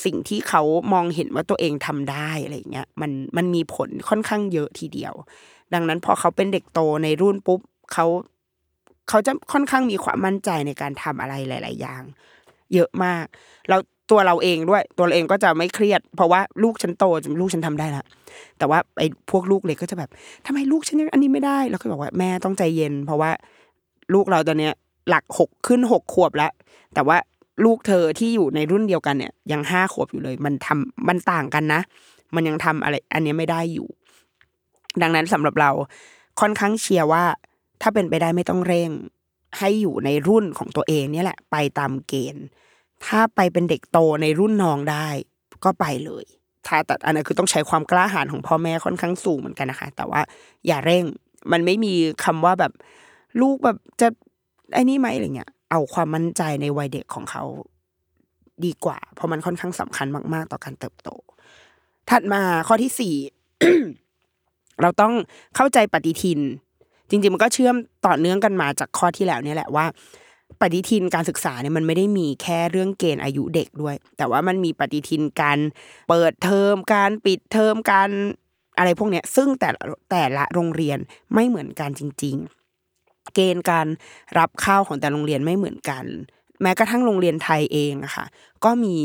[0.05, 0.63] สิ่งที่เขา
[0.93, 5.15] มองเห็นว่าตัวเองทำได้อะไรเงี้ยมันมันมีผลค่อนข้างเยอะทีเดียว
[5.75, 7.61] ดังนั้นพอเขาเป็นเด็กโตในรุ่นปุ๊บ
[7.93, 8.07] เขา
[9.09, 12.03] เขาจะค่อนข้างมีความมั่นใจในการทำอะไรหลาย ๆ อย่าง
[12.75, 13.27] เยอะมาก
[13.69, 17.05] แล้ว ตัวเราเองด้วย ตัวเราเองก็จะไม่เครียด เพราะว่าลูกฉันโต
[17.41, 18.05] ลูกฉันทำได้ละ
[18.59, 20.11] แต่ว่าไอ้พวกลูกเล็กก็จะแบบ
[20.47, 23.31] ทำไมลูกฉันยังอันนี้ไม่ได้แล้วก็บอกว่าแม่ต้องใจเย็น เพราะว่า
[24.15, 24.75] ลูกเราตอนเนี้ย
[25.09, 26.53] หลักหกขึ้นหกขวบแล้ว
[26.95, 27.17] แต่ว่า
[27.65, 31.81] ลูกเธอที่อยู่ในรุ่นเดียวกันเนี่ย ยังห้าขวบอยู่เลย มันทำมันต่างกันนะ
[32.35, 33.89] มันยังทำอะไร อันนี้ไม่ได้อยู่
[35.03, 35.71] ดังนั้นสำหรับเรา
[36.41, 37.25] ค่อนข้างเชียร์ว่า
[37.83, 38.91] ถ้าเป็นไปได้ไม่ต้องเร่ง
[39.59, 42.45] ให้อยู่ในรุ่นของตัวเองเนี่ยแหละ ไปตามเกณฑ์
[43.07, 45.09] ถ้าไปเป็นเด็กโตในรุ่นน้องได้
[45.65, 46.25] ก็ไปเลย
[46.67, 50.21] ถ้าแต่อันนั้นคือต้องใช้ความกล้าหาญของพ่อแม่ค่อนข้างสูงเหมือนกันนะคะ แต่ว่า
[50.67, 51.03] อย่าเร่ง
[51.53, 52.73] มันไม่มีคำว่าแบบ
[53.41, 54.09] ลูกแบบจะ
[54.75, 57.45] ไอ้นี่ไหมอะไรเงี้ย เอาความมั่นใจในวัยเด็กของเขา
[58.65, 61.09] ดีกว่า เพราะมันค่อนข้างสำคัญมาก ๆ ต่อการเติบโต
[62.11, 63.15] ถัดมาข้อที่สี่
[64.83, 65.13] เราต้อง
[65.57, 66.41] เข้าใจปฏิทิน
[67.11, 69.85] จริง ๆ มันก็เชื่อมต่อเนื่องกันมาจากข้อที่แล้วเนี่ยแหละว่า
[70.63, 75.59] ปฏิทินการศึกษาเนี่ยมันไม่ได้มีแค่เรื่องเกณฑ์อายุเด็กด้วย แต่ว่ามันมีปฏิทินการ
[76.09, 78.11] เปิดเทอมการปิดเทอมการ
[78.79, 79.69] อะไรพวกเนี้ย ซึ่งแต่
[80.11, 80.99] แต่ละโรงเรียน
[81.35, 82.37] ไม่เหมือนกันจริง
[82.87, 83.87] ๆ เกณฑ์การ
[84.39, 86.05] รับเข้าของแต่โรงเรียนไม่เหมือนกัน
[86.63, 88.27] แม้กระทั่งโรงเรียนไทยเองอะค่ะ
[88.65, 88.97] ก็มี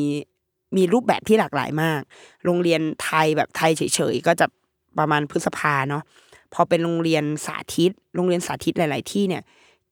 [0.77, 2.01] มีรูปแบบที่หลากหลายมาก
[2.45, 3.81] โรงเรียนไทยแบบไทยเฉ
[4.13, 4.45] ยๆก็จะ
[4.99, 6.03] ประมาณพฤษภาเนาะ
[6.53, 9.43] พอเป็นโรงเรียนสาธิต โรงเรียนสาธิตหลาย ๆ ที่เนี่ย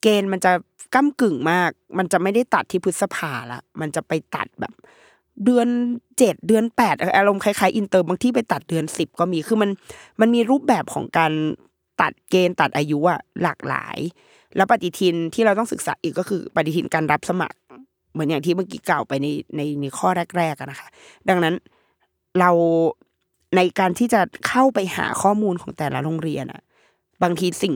[0.07, 0.51] เกณฑ์มันจะ
[0.95, 4.73] ก้ากึ่งมาก มันจะไม่ได้ตัดที่พฤษภาละมันจะไปตัดแบบ
[5.45, 5.67] เดือน
[6.17, 9.69] เจ็ดเดือนแปดอารมณ์คล้ายๆอินเตอร์บางที่ไปตัดเดือนสิบก็มีคือมัน
[10.19, 11.31] มันมีรูปแบบของการ
[12.01, 13.97] ตัดเกณฑ์ตัดอายุอะหลากหลาย
[14.55, 17.57] แล้วปฏิทินที่เราต้องศึกษาอีกก็คือปฏิทินการรับสมัคร
[18.11, 20.89] เหมือนอย่างที่เมื่อกี้กล่าวไปในในในข้อแรกๆนะคะ
[21.29, 21.55] ดังนั้น
[22.39, 22.51] เรา
[23.55, 26.61] ในการที่จะเข้าไปหาข้อมูลของแต่ละโรงเรียนอะ
[27.23, 27.73] บางทีสิ่ง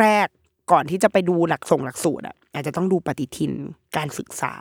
[0.00, 0.28] แรก
[0.70, 3.52] ก่อนที่จะไปดูหลักส่งหลักสูตรอะอาจจะต้องดูปฏิทิน
[3.96, 4.52] การศึกษา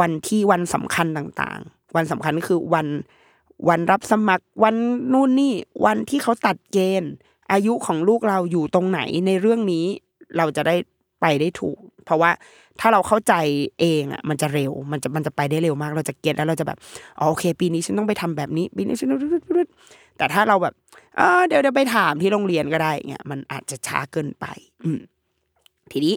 [0.00, 2.86] วันที่วันสำคัญต่างๆ วันสำคัญก็คือวัน
[3.68, 4.74] วันรับสมัครวัน
[5.12, 7.12] นู่นนี่ วันที่เขาตัดเกณฑ์
[7.52, 9.84] อายุของลูกเราอยู่ตรงไหนในเรื่องนี้
[10.36, 10.76] เราจะได้
[11.20, 12.30] ไปได้ถูก เพราะว่า
[12.80, 13.34] ถ้าเราเข้าใจ
[13.80, 16.78] เองอะมันจะเร็ว มันจะมันจะไปได้เร็วมาก เราจะเก็ตแล้วเราจะแบบ
[17.18, 19.08] อ๋อโอเค ปีนี้ฉันต้องไปทำแบบนี้ ปีนี้ฉัน
[20.18, 20.74] แต่ถ้าเราแบบ
[21.16, 24.46] เออเดี๋ยวเดี๋ยวไปถามที่โรงเรียนก็ได้เงี้ยมันอาจจะช้าเกินไป
[24.84, 24.90] อื
[25.92, 26.14] ทีนี้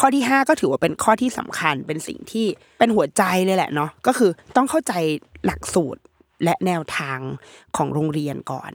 [0.00, 2.46] ข้อที่ห้าก็ถือว่าเป็นข้อที่สำคัญเป็นสิ่งที่
[2.78, 4.92] เป็นหัวใจเลยแหละเนาะก็คือต้องเข้าใจ
[5.46, 6.00] หลักสูตร
[6.44, 7.18] และแนวทาง
[7.76, 8.72] ของโรงเรียนก่อน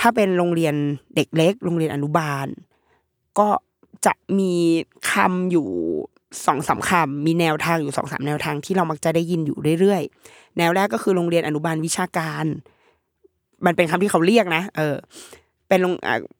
[0.00, 0.74] ถ้าเป็นโรงเรียน
[1.16, 2.46] เด็กเล็ก โรงเรียนอนุบาล
[3.38, 3.48] ก็
[4.06, 4.54] จะมี
[5.10, 5.68] คำอยู่
[6.46, 12.44] สองสามคำมีแนวทางอยู่สองสามแนวทางที่เรามักจะได้ยินอยู่เรื่อยๆ แนวแรกก็คือโรงเรียนอนุบาลวิชาการ
[13.66, 14.96] มันเป็นคำที่เขาเรียกนะ เออ
[15.68, 15.94] เป็นโรง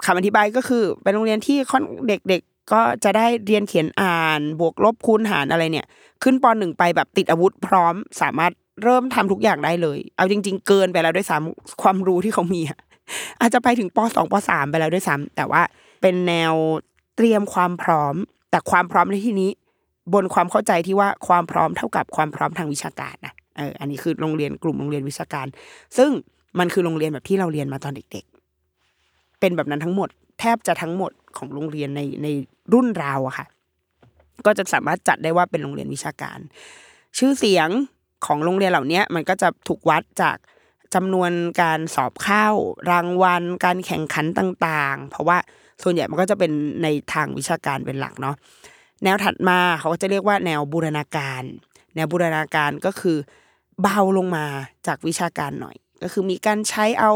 [0.07, 5.87] คำอธิบายก็คือ เป็นโรงเรียนที่ค่อนเด็กๆก็จะได้เรียนเขียนอ่าน บวกลบคูณหารอะไรเนี่ย
[6.23, 12.79] ขึ้นปหนึ่งไปแบบติดอาวุธพร้อม สามารถเริ่มทำทุกอย่างได้เลย เอาจริง ๆ เกินไปแล้วด้วยซ้ำความรู้ที่เขามีอะ
[13.41, 15.63] อาจจะไปถึงปสองปสามไปแล้วด้วยซ้ำแต่ว่า
[16.03, 16.55] เป็นแนว
[17.17, 18.15] เตรียมความพร้อม
[18.51, 19.51] แต่ความพร้อมในที่นี้
[20.15, 25.47] บนความเข้าใจที่ว่าความพร้อมเท่ากับความพร้อมทางวิชาการนะเอออันนี้คือโรงเรียนกลุ่มโรงเรียนวิชาการ
[25.97, 26.11] ซึ่ง
[26.59, 28.25] มันคือโรงเรียนแบบที่เราเรียนมาตอนเด็ก
[28.83, 30.09] ๆ เป็นแบบนั้นทั้งหมด
[30.41, 32.29] แทบจะทั้งหมดของโรงเรียนในใน
[32.73, 33.47] รุ่นเราอะค่ะ
[34.47, 36.39] ก็จะสามารถจัดได้ว่าเป็นโรงเรียนวิชาการ
[37.19, 37.69] ชื่อเสียง
[38.27, 40.37] ของโรงเรียนเหล่านี้มันก็จะถูกวัดจาก
[40.95, 41.31] จำนวน
[41.63, 42.47] การสอบเข้า
[42.91, 45.39] รางวัล การแข่งขันต่าง ๆ เพราะว่า
[45.83, 48.37] ส่วนใหญ่มันก็จะเป็นในทางวิชาการเป็นหลักเนาะ
[49.05, 51.43] แนวถัดมาเขาก็จะเรียกว่าแนวบูรณาการ
[51.95, 53.17] แนวบูรณาการก็คือ
[53.83, 54.45] เบาลงมา
[54.87, 57.13] จากวิชาการหน่อย ก็คือมีการใช้เอา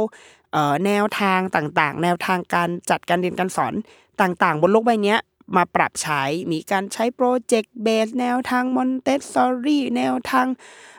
[0.53, 3.75] เออแนวทางต่างๆ แนวทางการจัดการเรียนการสอน
[4.21, 5.17] ต่างๆ บนโลกใบนี้
[5.57, 10.47] มาปรับใช้ มีการใช้ project-based แนวทางมอนเตสซอรี่แนวทาง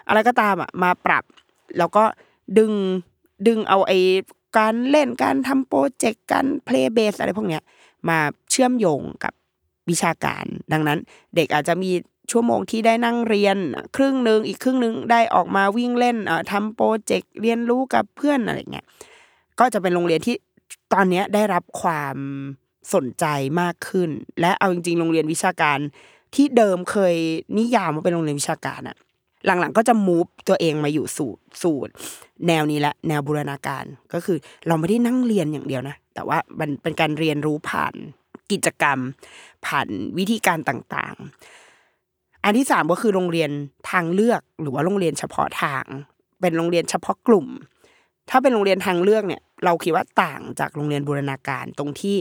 [0.08, 1.24] อะไรก็ตามอะมาปรับ
[1.78, 2.04] แล้วก็
[2.58, 2.74] ดึง
[3.48, 4.00] ดึงเอาไอ้
[4.58, 7.64] การเล่นการทำ project การ play-based อะไรพวกเนี้ย
[8.10, 8.20] มา
[8.52, 9.34] เชื่อมโยงกับ
[9.90, 11.00] วิชาการ ดังนั้น
[11.36, 11.92] เด็กอาจจะมี
[12.32, 13.58] ชั่วโมงที่ได้นั่งเรียน
[13.96, 16.18] ครึ่งหนึ่งอีกครึ่งหนึ่งได้ออกมาวิ่งเล่น
[16.52, 18.86] ทำโปรเจกต์เรียนรู้กับเพื่อนอะไรเงี้ย
[19.60, 20.36] ก็จะเป็นโรงเรียนที่
[20.94, 22.18] ตอนนี้ได้รับความ
[22.94, 23.26] สนใจ
[23.62, 24.10] มากขึ้น
[24.42, 25.80] และเอาจริงๆ โรงเรียนวิชาการ
[26.36, 27.16] ที่เดิมเคย
[27.58, 28.98] นิยามว่าเป็นโรงเรียนวิชาการอะ
[29.46, 31.92] หลังๆก็จะมูฟตัวเองมาอยู่สู่สูตร
[32.48, 34.38] แนวนี้และแนวบูรณาการก็คือ
[34.68, 37.94] เราไม่ได้นั่งเรียนอย่างเดียวนะ แต่ว่ามันเป็นการเรียนรู้ผ่าน
[38.52, 39.00] กิจกรรม
[39.66, 39.88] ผ่าน
[40.18, 41.69] วิธีการต่างๆ
[42.44, 43.52] อันที่สามก็คือโรงเรียน
[43.92, 45.84] ทางเลือกหรือว่าโรงเรียนเฉพาะทาง
[46.42, 47.48] เป็นโรงเรียนเฉพาะกลุ่ม
[48.30, 52.18] ถ้าเป็นโรงเรียนทางเลือกเนี่ย เราคิดว่าต่างจากโรงเรียนบูรณาการตรงที่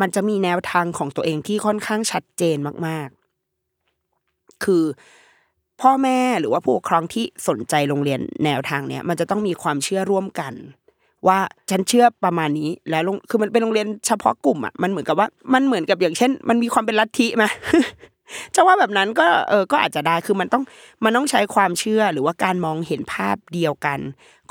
[0.00, 3.08] มันจะมีแนวทางของตัวเองที่ค่อนข้างชัดเจนมาก
[3.86, 4.84] ๆ คือ
[5.80, 10.52] พ่อแม่หรือว่าผู้ปกครองที่สนใจโรงเรียนแนวทางเนี้ยมันจะต้องมีความเชื่อร่วมกัน
[11.28, 11.38] ว่า
[11.70, 17.44] ฉันเชื่อประมาณนี้แล้วโรงคือมันเป็นโรงเรียนเฉพาะกลุ่มอะมันเหมือนกับว่ามันเหมือนกับอย่างเช่น มันมีความเป็นลัทธิไหม
[18.54, 20.64] จะว่าแบบนั้นก็เออก็อาจจะได้คือมันต้อง
[21.04, 24.00] มันต้องใช้ความเชื่อหรือว่าการมองเห็นภาพเดียวกัน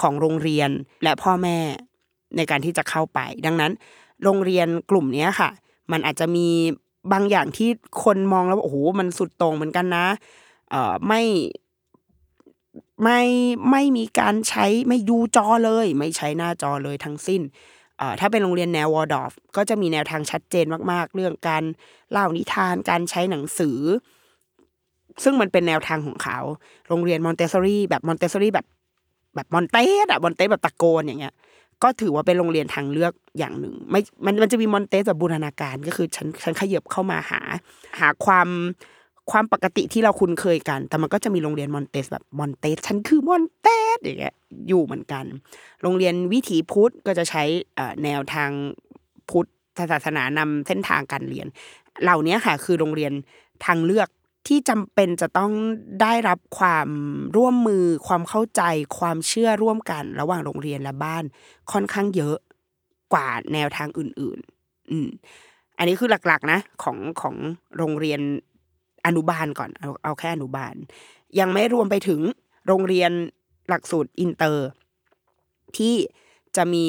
[0.01, 0.69] ของโรงเรียน
[1.03, 1.57] และพ่อแม่
[2.37, 3.71] ในการที่จะเข้าไป ดังนั้น
[4.23, 5.49] โรงเรียนกลุ่มเนี้ยค่ะ
[5.91, 6.47] มันอาจจะมี
[7.13, 7.69] บางอย่างที่
[8.03, 10.05] คนมองแล้วโอ้โหมันสุดต่งเหมือนกันนะ
[10.71, 11.21] เอ่อไม่
[13.03, 13.21] ไม่
[13.71, 17.41] ไม่มีการใช้ไม่ดูจอเลย ไม่ใช้หน้าจอเลยทั้งสิ้น
[18.19, 21.63] ถ้าเป็นโรงเรียนแนววอลดอร์ฟก็จะมีแนวทางชัดเจนมากๆ เรื่องการ
[22.11, 23.79] เล่านิทานการใช้หนังสือ
[25.23, 26.39] ซึ่งมันเป็นแนวทางของเขา
[26.89, 28.65] โรงเรียนมอนเตสซอรี่แบบมอนเตสซอรี่แบบ
[29.35, 31.33] แบบมอนเตสอะมอนเตสแบบตะโกนอย่างเงี้ย
[31.83, 37.41] ก็ถือว่าเป็นโรงเรียนทางเลือกอย่างหนึ่ง ไม่มันมันจะมีมอนเตสแบบบูรณาการก็คือฉันฉันขยับเข้ามาหา
[37.99, 38.47] หาความ
[39.31, 44.35] ความปกติที่เราคุ้นเคยกัน แต่มันก็จะมีโรงเรียนมอนเตสแบบมอนเตสฉันคือมอนเตสอย่างเงี้ย
[44.67, 45.25] อยู่เหมือนกัน
[45.81, 47.43] โรงเรียนวิถีพุทธก็จะใช้
[48.03, 48.51] แนวทาง
[49.29, 49.45] พุท
[49.77, 51.47] ธศาสนานำเส้นทางการเรียน
[52.03, 53.13] เหล่านี้ค่ะคือโรงเรียน
[53.65, 54.09] ทางเลือก
[54.47, 55.51] ที่จำเป็นจะต้อง
[56.01, 56.89] ได้รับความ
[57.37, 58.61] ร่วมมือ ความเข้าใจ
[58.99, 61.23] ความเชื่อร่วมกัน ระหว่างโรงเรียนและบ้าน
[61.71, 62.37] ค่อนข้างเยอะ
[63.13, 65.07] กว่าแนวทางอื่น ๆ อืม
[65.77, 67.35] อันนี้คือหลักๆนะของของ
[67.77, 68.21] โรงเรียน
[69.05, 70.75] อนุบาลก่อนเอาเอาแค่อนุบาล
[71.39, 72.21] ยังไม่รวมไปถึง
[72.67, 73.11] โรงเรียน
[73.69, 74.67] หลักสูตรอินเตอร์
[75.77, 75.95] ที่
[76.55, 76.85] จะมี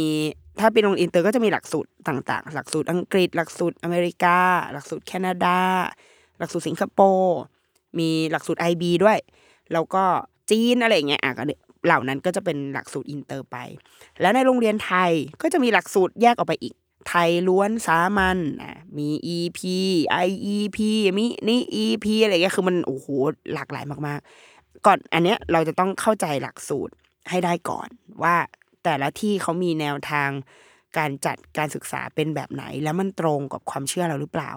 [0.60, 4.38] ถ้าเป็นโรงเรียนอินเตอร์ก็จะมีหลักสูตรต่างๆ หลักสูตรอังกฤษ หลักสูตรอเมริกา
[4.72, 5.58] หลักสูตรแคนาดา
[6.38, 7.38] หลักสูตรสิงคโปร์
[7.98, 9.18] มีหลักสูตร IB ด้วย
[9.72, 10.04] แล้วก็
[10.50, 11.42] จีนอะไรเงี้ยอะก็
[11.86, 13.56] เหล่านั้นก็จะเป็นหลักสูตรอินเตอร์ไป
[14.20, 16.74] แล้วในโรงเรียนไทยก็จะมีหลักสูตรแยกออกไปอีก
[17.08, 19.60] ไทยล้วนสามัญอะมี EP
[20.26, 20.78] IEP
[21.16, 23.06] มีนี่ EP อะไรเงี้ยคือมันโอ้โห
[23.54, 26.94] หลากหลายมากๆ ก่อนอันเนี้ยเราจะต้องเข้าใจหลักสูตร
[27.30, 27.88] ให้ได้ก่อน
[28.22, 28.36] ว่า
[28.84, 30.30] แต่ละที่เขามีแนวทาง
[30.98, 34.50] การจัดการศึกษาเป็นแบบไหน แล้วมันตรงกับความเชื่อเราหรือเปล่า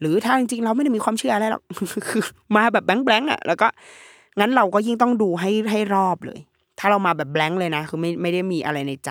[0.00, 1.62] หรือถ้าจริงๆเราไม่ได้มีความเชื่ออะไรหรอก
[2.08, 2.22] คือ
[2.56, 3.68] มาแบบแบงแบงอะแล้วก็
[4.40, 6.38] งั้นเราก็ยิ่งต้องดูให้ให้รอบเลย
[6.78, 9.10] ถ้าเรามาแบบแบงเลยนะ คือไม่ไม่ได้มีอะไรในใจ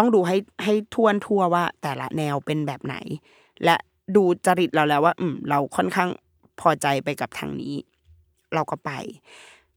[0.00, 2.96] ต้องดูให้ให้ทวนทั่วว่า แต่ละแนวเป็นแบบไหน
[3.64, 3.76] และ
[4.16, 6.10] ดูจริตเราแล้วว่า อืม เราค่อนข้าง
[6.60, 7.74] พอใจไปกับทางนี้
[8.54, 8.90] เราก็ไป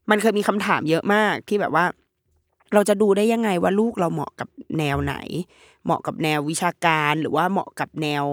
[0.09, 1.85] มันเคยมีคำถามเยอะมากที่แบบว่า
[2.73, 5.15] เราจะดูได้ยังไงว่าลูกเราเหมาะกับแนวไหน
[5.85, 8.23] เหมาะกับแนววิชาการหรือว่าเหมาะกับแนว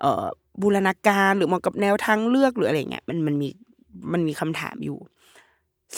[0.00, 0.24] เอ่อ
[0.62, 3.48] บูรณาการหรือเหมาะกับแนวทางเลือกหรืออะไรเงี้ยมันมันมี
[4.12, 4.98] มันมีคำถามอยู่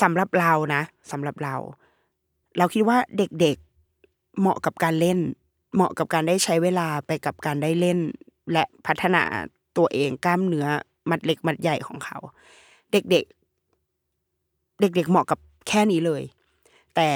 [0.02, 1.54] สำหรับเรานะสำหรับเรา
[2.58, 3.56] เราคิดว่าเด็ก
[4.40, 5.18] เหมาะกับการเล่น
[5.74, 7.98] เหมาะกับการได้ใช้เวลาไปกับการได้เล่น
[8.52, 9.22] และพัฒนา
[9.76, 10.66] ตัวเองกล้ามเนื้อ
[11.10, 12.18] มัดเล็กมัดใหญ่ของเขา
[12.92, 16.22] เด็กๆ เด็ก ๆ เหมาะกับแค่นี้เลย
[16.96, 17.10] แต่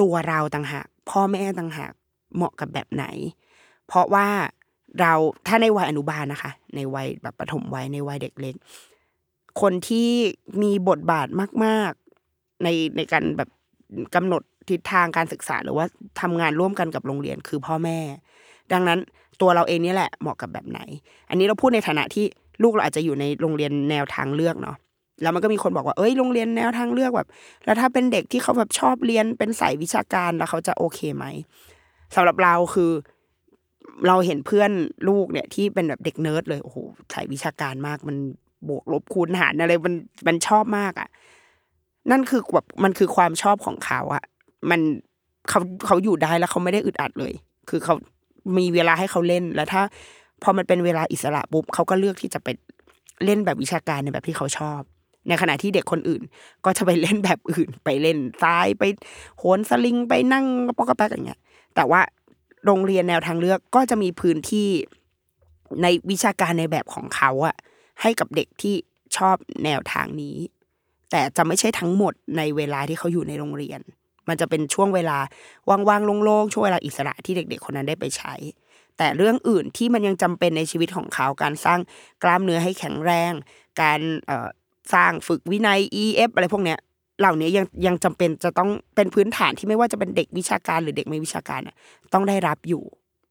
[0.00, 1.92] ตัวเราต่างหากพ่อแม่ต่างหาก
[2.36, 3.04] เหมาะกับแบบไหน
[3.86, 4.28] เพราะว่า
[5.00, 5.12] เรา
[5.46, 8.54] ถ้าในวัยอนุบาลนะคะ ในวัยแบบปฐมวัยในวัยเด็กเล็ก
[9.60, 10.10] คนที่
[10.62, 11.28] มีบทบาท
[11.64, 11.92] มาก
[12.28, 13.48] ๆ ในในการแบบ
[14.14, 15.86] กำหนด ทิศทางการศึกษาหรือว่า
[16.20, 17.98] ทำงานร่วมกันกับโรงเรียนคือพ่อแม่
[18.72, 18.98] ดังนั้น
[19.40, 20.80] ตัวเราเองนี่แหละเหมาะกับแบบไหน
[21.30, 22.24] อันนี้เราพูดในฐานะที่
[22.62, 24.76] ลูกเราอาจจะอยู่ในโรงเรียนแนวทางเลือกเนาะ
[25.22, 27.28] แล้วมันก็มีคนบอกว่าเอ้ยโรงเรียนแนวทางเลือกแบบ
[27.64, 31.24] แล้วถ้าเป็นเด็กที่เขาแบบชอบเรียนเป็นสายวิชาการแล้วเขาจะโอเคไหม
[32.14, 32.90] สำหรับเราคือ
[34.06, 34.70] เราเห็นเพื่อน
[35.08, 36.76] ลูกเนี่ยที่เป็นแบบเด็กเนิร์ดเลยโอ้โห
[37.12, 38.16] สายวิชาการมากมัน
[38.68, 39.94] บวกลบคูณหารอะไรมัน
[40.26, 41.08] มันชอบมากอะ
[42.10, 44.24] นั่นคือแบบมันคือความชอบของเขาอะ
[44.70, 44.80] มัน
[45.48, 47.32] เขาเขาอยู่ได้แล้วเขาไม่ได้อึดอัดเลย
[47.70, 47.94] คือเขา
[48.58, 49.82] มีเวลาให้เขาเล่นแล้วถ้า
[50.42, 52.48] พอมันเป็นเวลาอิสระปุ๊บเขาก็เลือกที่จะไป
[53.24, 54.80] เล่นแบบวิชาการในแบบที่เขาชอบ
[55.28, 56.22] ในขณะที่เด็กคนอื่น
[56.64, 58.82] ก็จะไปเล่นแบบอื่น ไปเล่นทรายไป
[59.38, 61.40] โหนสลิงไปนั่งกระปอกกระแป๊กอย่างเงี้ย
[61.74, 62.00] แต่ว่า
[62.66, 64.68] โรงเรียนแนวทางเลือกก็จะมีพื้นที่
[65.82, 67.56] ในวิชาการในแบบของเขาอะ
[68.02, 68.74] ให้กับเด็กที่
[69.16, 70.36] ชอบแนวทางนี้
[71.10, 73.80] แต่จะไม่ใช่ทั้งหมดในเวลาที่เขาอยู่ในโรงเรียน
[74.28, 75.18] มันจะเป็นช่วงเวลา
[75.68, 78.34] ว่างๆโล่งๆช่วงเวลาอิสระที่เด็ก ๆ คนนั้นได้ไปใช้
[78.98, 81.80] แต่เรื่องอื่นที่มันยังจำเป็นในชีวิตของเขาการสร้าง
[82.22, 83.32] กล้ามเนื้อให้แข็งแรง
[83.82, 84.00] การ
[84.94, 86.78] สร้างฝึกวินัย EF อะไรพวกเนี้ย
[87.20, 91.76] เหล่านี้ยังยังจำเป็นจะต้องเป็นพื้นฐานที่ไม่ว่าจะเป็นเด็กวิชาการหรือเด็กไม่วิชาการน่ะ
[92.12, 92.82] ต้องได้รับอยู่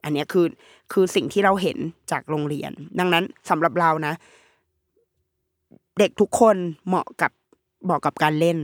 [0.03, 0.45] อันนี้คือ
[0.91, 1.77] คือสิ่งที่เราเห็น
[2.11, 4.13] จากโรงเรียน ดังนั้นสำหรับเรานะ
[5.99, 6.55] เด็กทุกคน
[6.87, 7.31] เหมาะกับ
[7.85, 8.57] เหมาะกับการเล่น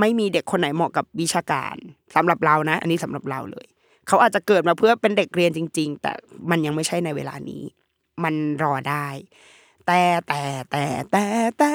[0.00, 1.76] ไม่มีเด็กคนไหนเหมาะกับวิชาการ
[2.14, 3.66] สำหรับเรานะ อันนี้สำหรับเราเลย
[4.08, 6.12] เขาอาจจะเกิดมาเพื่อเป็นเด็กเรียนจริง ๆ แต่
[6.50, 7.62] มันยังไม่ใช่ในเวลานี้
[8.24, 9.06] มันรอได้
[9.86, 11.24] แต่แต่แต่แต่
[11.58, 11.72] แต่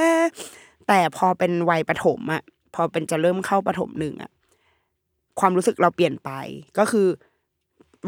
[0.88, 2.43] แต่พอเป็นวัยประถมอะ
[2.75, 4.32] พอเป็นจะเริ่มเข้าประถมหนึ่งอะ
[5.39, 6.30] ความรู้สึกเราเปลี่ยนไป
[6.77, 7.08] ก็คือ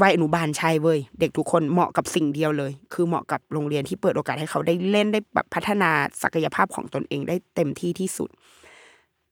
[0.02, 5.92] วัยอนุบาลใช่เว้ยเด็กทุกคนเหมาะกับสิ่งเดียวเลย คือเหมาะกับโรงเรียนที่เปิดโอกาสให้เขาได้เล่นได้แบบพัฒนา
[6.24, 8.30] ศักยภาพของตนเองได้เต็มที่ที่สุด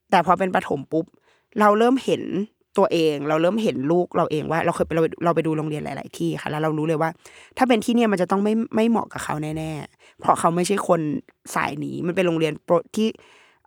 [0.10, 1.06] แต่พอเป็นประถมปุ๊บ
[1.60, 2.24] เราเริ่มเห็น
[2.78, 7.10] ตัวเอง เราเริ่มเห็นลูกเราเองว่า เราเคยไปเราเราไปดูโรงเรียนหลาย ๆ ที่ค่ะ แล้วเรารู้เลยว่า
[7.58, 11.02] ถ้าเป็นที่เนี่ยมันจะต้องไม่ไม่เหมาะกับเขาแน่ ๆ เพราะเขาไม่ใช่คน
[11.56, 13.08] สายนี้ มันเป็นโรงเรียนโปรที่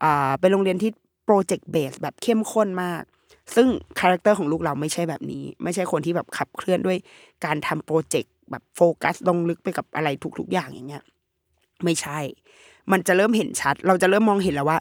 [0.02, 0.90] อ่าเป็นโรงเรียนที่
[1.24, 3.02] project-based แบบเข้มข้นมาก
[3.54, 3.68] ซึ่ง
[4.00, 6.96] character ของลูกเราไม่ใช่แบบนี้ ไม่ใช่คนที่แบบขับเคลื่อนด้วย
[7.44, 11.04] การทำ project แบบโฟกัสลงลึกไปกับอะไรทุก ๆ อย่างอย่างเงี้ย
[11.84, 12.18] ไม่ใช่
[12.92, 14.78] มันจะเริ่มเห็นชัด เราจะเริ่มมองเห็นแล้วว่า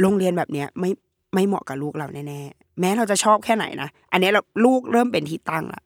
[0.00, 0.90] โรงเรียนแบบเนี้ยไม่
[1.34, 5.82] ไม่เหมาะกับลูกเราแน่ๆแม้เราจะชอบแค่ไหนนะอันนี้เราลูกเริ่มเป็นที่ตั้งละ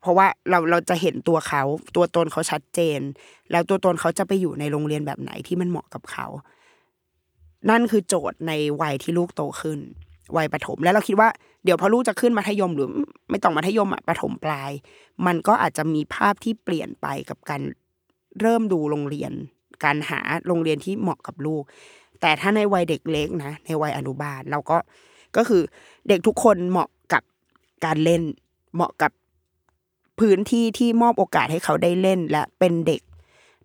[0.00, 1.62] เพราะว่าเราเราจะเห็นตัวเขา
[1.96, 3.00] ตัวตนเขาชัดเจน
[3.50, 6.26] แล้วตัวตนเขาจะไปอยู่ในโรงเรียนแบบไหนที่มันเหมาะกับเขา
[7.70, 9.78] นั่นคือโจทย์ในวัยที่ลูกโตขึ้น
[10.36, 11.28] วัยประถม แล้วเราคิดว่า
[11.64, 12.88] เดี๋ยวพอลูกจะขึ้นมัธยมหรือ
[13.30, 14.70] ไม่ต้องมัธยมอะประถมปลาย
[15.26, 17.62] มันก็อาจจะมีภาพที่เปลี่ยนไปกับการ
[18.40, 19.32] เริ่มดูโรงเรียน
[19.84, 21.62] การหาโรงเรียนที่เหมาะกับลูก
[22.20, 24.76] แต่ถ้าในวัยเด็กเล็กนะ ในวัยอนุบาลเราก็
[25.36, 25.62] ก็คือ
[26.08, 27.22] เด็กทุกคนเหมาะกับ
[27.84, 28.22] การเล่น
[28.74, 29.12] เหมาะกับ
[30.20, 33.00] พื้นที่ที่มอบโอกาสให้เขาได้เล่นและเป็นเด็ก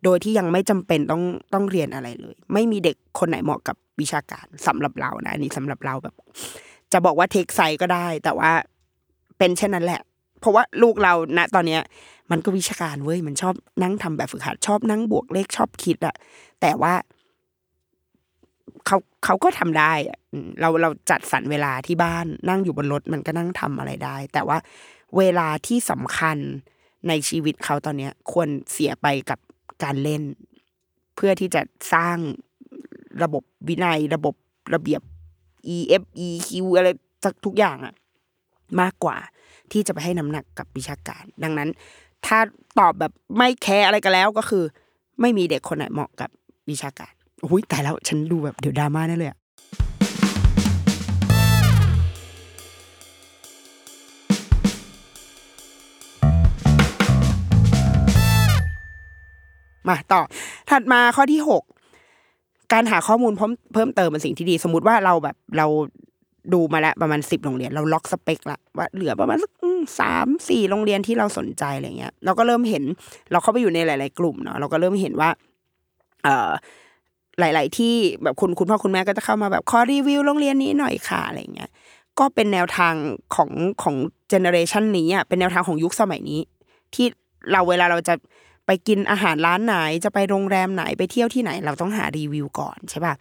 [0.03, 6.15] โดยที่ยังไม่จำเป็นต้องต้องเรียนอะไรเลย ไม่มีเด็กคนไหนเหมาะกับวิชาการสำหรับเรานะอันนี้สำหรับเราแบบ
[6.93, 8.51] จะบอกว่าเทคไซก็ได้ แต่ว่า
[9.37, 10.01] เป็นเช่นนั้นแหละ
[10.39, 11.81] เพราะว่าลูกเราณตอนเนี้ย
[12.31, 16.15] มันก็วิชาการเว้ยมันชอบนั่งทำแบบฝึกหัดชอบนั่งบวกเลขชอบคิดอะ
[16.61, 16.93] แต่ว่า
[18.89, 19.93] เขาเขาก็ทำได้
[20.61, 24.57] เราเราจัดสรรเวลาที่บ้านนั่งอยู่บนรถมันก็นั่งทำอะไรได้ แต่ว่า
[25.17, 26.37] เวลาที่สำคัญ
[27.07, 29.39] ในชีวิตเขาตอนเนี้ย ควรเสียไปกับ
[29.83, 30.23] การเล่น
[31.15, 31.61] เพื่อที่จะ
[31.93, 32.17] สร้าง
[33.23, 34.35] ระบบวินัย ระบบ
[34.73, 35.01] ระเบียบ
[35.75, 36.89] E F E Q อะไร
[37.23, 37.93] สักทุกอย่างอะ
[38.81, 39.17] มากกว่า
[39.71, 41.69] ที่จะไปให้น้ำหนักกับวิชาการ ดังนั้น
[42.25, 42.39] ถ้า
[42.79, 44.63] ตอบแบบไม่แคร์อะไรกันแล้วก็คือ
[45.21, 46.29] ไม่มีเด็กคนไหนเหมาะกับ
[46.69, 47.13] วิชาการ
[47.45, 49.37] อุ้ยแต่แล้วฉันดูแบบเดี๋ยวดราม่าแน่เลยอะ
[59.87, 60.21] มาต่อ
[60.69, 61.63] ถัดมาข้อที่หก
[62.73, 65.67] การหาข้อมูลเพิ่มเพิ่มเติมเป็นสิ่งที่ดี สมมติว่าเราแบบเรา
[66.53, 69.51] ดูมาแล้วประมาณสิบโรงเรียน เราล็อกสเปคละว่าเหลือประมาณสัก
[69.99, 72.83] สามสี่โรงเรียนที่เราสนใจอะไรเงี้ย เราก็เริ่มเห็น
[73.31, 75.29] เราเข้าไปอยู่ในหลาย ๆ กลุ่มเนาะเราก็เริ่มเห็นว่า
[76.23, 76.49] เอ่อ
[77.39, 81.69] หลาย ๆ ที่แบบคุณคุณพ่อคุณแม่ก็จะเข้ามาแบบขอรีวิวโรงเรียนนี้หน่อยค่ะอะไรเงี้ย
[82.19, 82.93] ก็เป็นแนวทาง
[83.35, 83.49] ของ
[83.83, 83.95] ของ
[84.29, 86.41] เจเนอเรชันนี้อะเป็นแนวทางของยุคสมัยนี้
[86.95, 87.07] ที่
[87.51, 88.13] เราเวลาเราจะ
[88.65, 93.13] ไปกินอาหารร้านไหน จะไปโรงแรมไหนไปเที่ยวที่ไหน เราต้องหารีวิวก่อนใช่ป่ะ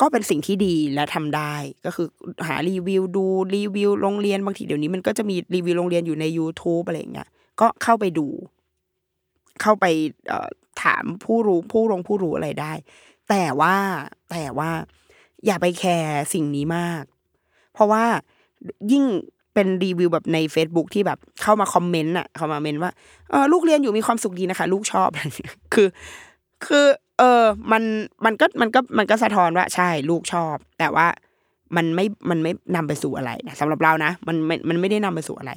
[0.00, 1.54] ก็เป็นสิ่งที่ดีและทำได้
[1.84, 2.06] ก็คือ
[2.48, 3.24] หารีวิวดู
[3.56, 7.28] รีวิวโรงเรียนบางทีเดี๋ยวนี้มันก็จะมีรีวิวโรงเรียนอยู่ใน YouTube อะไรเงี้ย
[7.60, 8.26] ก็เข้าไปดู
[9.60, 9.84] เข้าไป
[10.28, 10.48] เอ่อ
[10.84, 12.72] ถามผู้รู้ผู้ลงผู้รู้อะไรได้
[13.30, 13.76] แต่ว่า
[14.30, 14.70] แต่ว่า
[15.46, 17.02] อย่าไปแคร์สิ่งนี้มาก
[17.72, 18.04] เพราะว่า
[18.92, 19.04] ยิ่ง
[19.54, 22.92] เป็นรีวิวแบบใน Facebook ที่แบบเข้ามาคอมเมนต์อะ เข้ามาเมนต์ว่า
[23.30, 25.08] เออลูกเรียนอยู่มีความสุขดีนะคะ ลูกชอบ
[25.74, 25.88] คือ
[26.66, 26.86] คือ
[27.18, 27.82] เออมัน
[28.24, 31.06] มันก็มันก็มันก็สะท้อนว่าใช่ลูกชอบ แต่ว่า
[31.76, 35.52] มันไม่มันไม่นำไปสู่อะไรนะสำหรับเรานะมันไม่มันไม่ได้นำไปสู่อะไร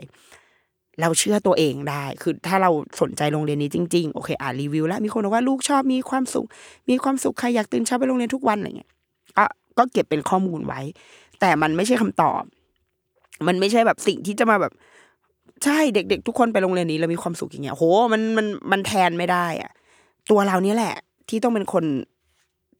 [1.01, 2.69] เราเชื่อตัวเองได้ คือถ้าเรา
[3.01, 6.47] สนใจโรงเรียนนี้จริงๆ โอเค อ่านรีวิว แล้วมีคนบอกว่าลูกชอบมีความสุข
[6.89, 8.91] มีความสุขใครอยากตื่นเช้าไปโรงเรียนทุกวันอะไรเงี้ย
[9.37, 9.45] ก็
[9.77, 10.81] ก็เก็บเป็นข้อมูลไว้
[11.39, 12.43] แต่มันไม่ใช่คำตอบ
[13.47, 14.73] มันไม่ใช่แบบสิ่งที่จะมาแบบ
[15.63, 17.83] ใช่เด็ก ๆ ทุกคนไปโรงเรียนนี้แล้วมีความสุขอย่างเงี้ยโห
[18.13, 19.71] มันมันมันแทนไม่ได้อะ
[20.31, 20.95] ตัวเราเนี่ยแหละ
[21.29, 21.85] ที่ต้องเป็นคน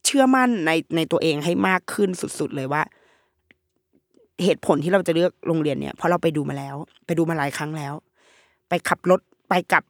[0.06, 2.10] เชื่อมั่นในในตัวเองให้มากขึ้น
[2.40, 2.82] สุด ๆ เลยว่า
[4.44, 6.76] เหตุผลที่เราจะเลือกโรงเรียนเนี่ยเพราะเราไปดูมาแล้ว
[7.06, 7.94] ไปดูมาหลายครั้งแล้ว
[8.70, 9.20] ไปขับรถ
[9.50, 9.84] ไปกลับ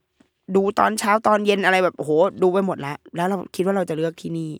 [0.55, 4.51] ดูตอนเช้าตอนเย็นอะไรแบบโอ้โหดูไปหมดแล้ว แล้วเราคิดว่าเราจะเลือกที่นี่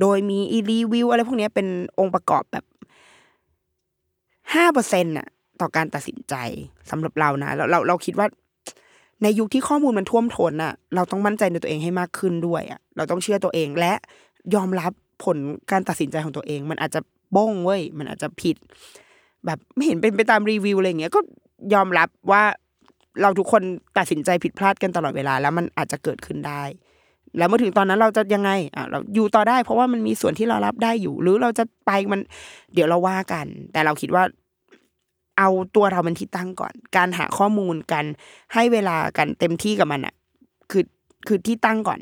[0.00, 1.66] โดยมีอีรีวิวอะไรพวกนี้เป็น
[1.98, 2.64] องค์ประกอบแบบ
[4.54, 5.26] ห้าเปอร์เซ็นต์่ะ
[5.60, 6.34] ต่อการตัดสินใจ
[6.90, 8.26] สำหรับเรานะเราเราเราคิดว่า
[9.22, 13.92] ในยุคที่ข้อมูลมันท่วมท้นน่ะเราต้องมั่นใจในตัวเองให้มากขึ้นด้วยอะเราต้องเชื่อตัวเองและ
[14.54, 14.92] ยอมรับ
[15.24, 15.36] ผล
[15.70, 17.00] การตัดสินใจของตัวเอง มันอาจจะ
[17.36, 18.56] บ้งเว้ยมันอาจจะผิด
[19.46, 21.20] แบบไม่เห็นเป็นไปตามรีวิวอะไรเงี้ยก็
[21.74, 22.42] ยอมรับว่า
[23.22, 23.62] เราทุกคน
[23.98, 26.62] ตัดสินใจผิดพลาดกันตลอดเวลา แล้วมันอาจจะเกิดขึ้นได้
[27.38, 32.20] แล้วเมื่อถึงตอนนั้นเราจะยังไงอะเราอยู่ต่อได้ เพราะว่ามันมีส่วนที่เรารับได้อยู่ หรือเราจะไปมัน
[32.74, 34.24] เดี๋ยวเราว่ากัน แต่เราคิดว่า
[35.38, 38.04] เอาตัวเราเป็นที่ตั้งก่อน การหาข้อมูลกัน
[38.54, 40.14] ให้เวลากันเต็มที่กับมันอะ
[40.70, 40.84] คือ
[41.26, 42.00] คือที่ตั้งก่อน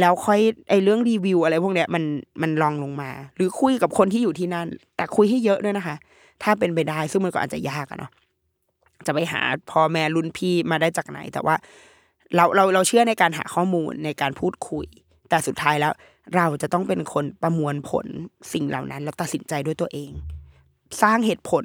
[0.00, 2.04] แล้วค่อยไอ้เรื่องรีวิวอะไรพวกเนี้ยมัน
[2.42, 5.96] มันลองลงมา หรือคุยกับคนที่อยู่ที่นั่น แต่คุยให้เยอะด้วยนะคะ
[6.42, 8.10] ถ้าเป็นไปได้ซึ่งมันก็อาจจะยากอะเนาะ
[9.06, 11.54] จะไปหาพ่อแม่รุ่นพี่มาได้จากไหน แต่ว่า
[12.34, 14.86] เราเราเราเชื่อในการหาข้อมูลในการพูดคุย
[15.28, 15.92] แต่สุดท้ายแล้ว
[16.36, 18.06] เราจะต้องเป็นคนประมวลผล
[18.52, 20.10] สิ่งเหล่านั้น แล้วตัดสินใจด้วยตัวเอง
[21.02, 21.64] สร้างเหตุผล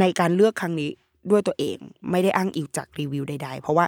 [0.00, 0.90] ในการเลือกครั้งนี้
[1.30, 1.76] ด้วยตัวเอง
[2.10, 3.86] ไม่ได้อ้างอิงจากรีวิวใด ๆ เพราะว่า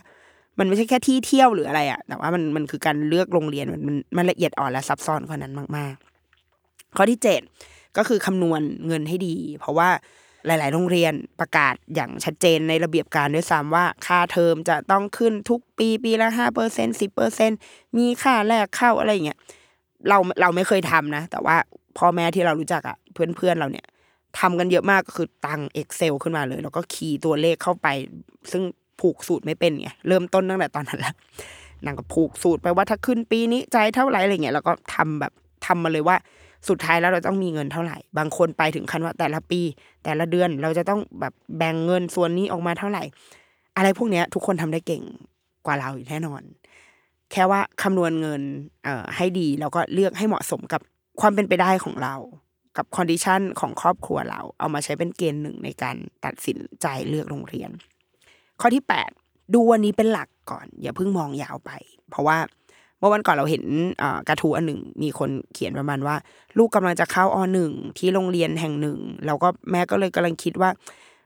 [0.58, 5.94] มันไม่ใช่แค่ที่เที่ยวหรืออะไรอะแต่ว่ามันมันคือการเลือกโรงเรียนมันมันมันละเอียดอ่อนและซับซ้อนกว่านั้นมาก
[6.46, 7.40] ๆ ข้อที่เจ็ด
[7.96, 9.88] ก็คือคำนวณเงินให้ดี เพราะว่า
[10.46, 17.50] หลาย ๆ โรงเรียนประกาศอย่างชัดเจนในระเบียบการด้วยซ้ำว่าค่าเทอมจะต้องขึ้นทุกปีปีละห้าเปอร์เซ็นสิบเปอร์เซ็น
[17.96, 19.38] มีค่าแรกเข้าอะไรอย่างเงี้ย
[20.08, 21.56] เราเราไม่เคยทำนะ แต่ว่า
[21.98, 23.86] พ่อแม่ที่เรารู้จักอะเพื่อนๆเราเนี่ย
[24.38, 27.88] ทำกันเยอะมากก็คือตัง Excel ขึ้นมาเลย แล้วก็คีย์ตัวเลขเข้าไป
[28.52, 28.62] ซึ่ง
[29.00, 31.14] ผูกสูตรไม่เป็นไงเริ่มต้นตั้งแต่ตอนนั้นแล้ว
[31.84, 35.32] นางก็ผูกสูตรไปว่าถ้าขึ้นปีนี้ใจเท่าไหร่อะไรเงี้ยแล้วก็ทำแบบ
[35.66, 36.16] ทำมาเลยว่า
[36.68, 39.60] สุดท้ายแล้วเราต้องมีเงินเท่าไหร่ บางคนไปถึงขั้นว่าแต่ละปี
[40.04, 43.02] แต่ละเดือนเราจะต้องแบบแบ่งเงินส่วนนี้ออกมาเท่าไหร่
[43.76, 45.02] อะไรพวกเนี้ย ทุกคนทำได้เก่ง
[45.66, 46.42] กว่าเราอยู่แน่นอน
[47.32, 48.42] แค่ว่าคำนวณเงิน
[48.84, 50.80] เอ่อให้ดีแล้วก็เลือกให้เหมาะสมกับ
[51.20, 52.14] ความเป็นไปได้ของเรา
[52.76, 57.70] กับ condition ของครอบครัวเรา เอามาใช้เป็นเกณฑ์หนึ่งในการตัดสินใจเลือกโรงเรียน
[58.60, 59.10] ข้อที่แปด
[59.54, 61.70] ดูวันนี้เป็นหลักก่อน อย่าเพิ่งมองยาวไป
[62.10, 62.38] เพราะว่า
[63.04, 63.64] เมื่อวันก่อนเราเห็น
[64.28, 66.16] กระทู้อันหนึ่งมีคนเขียนประมาณว่า
[66.58, 70.70] ลูกกำลังจะเข้าอหนึ่งที่โรงเรียนแห่งหนึ่ง แล้วก็แม่ก็เลยกำลังคิดว่า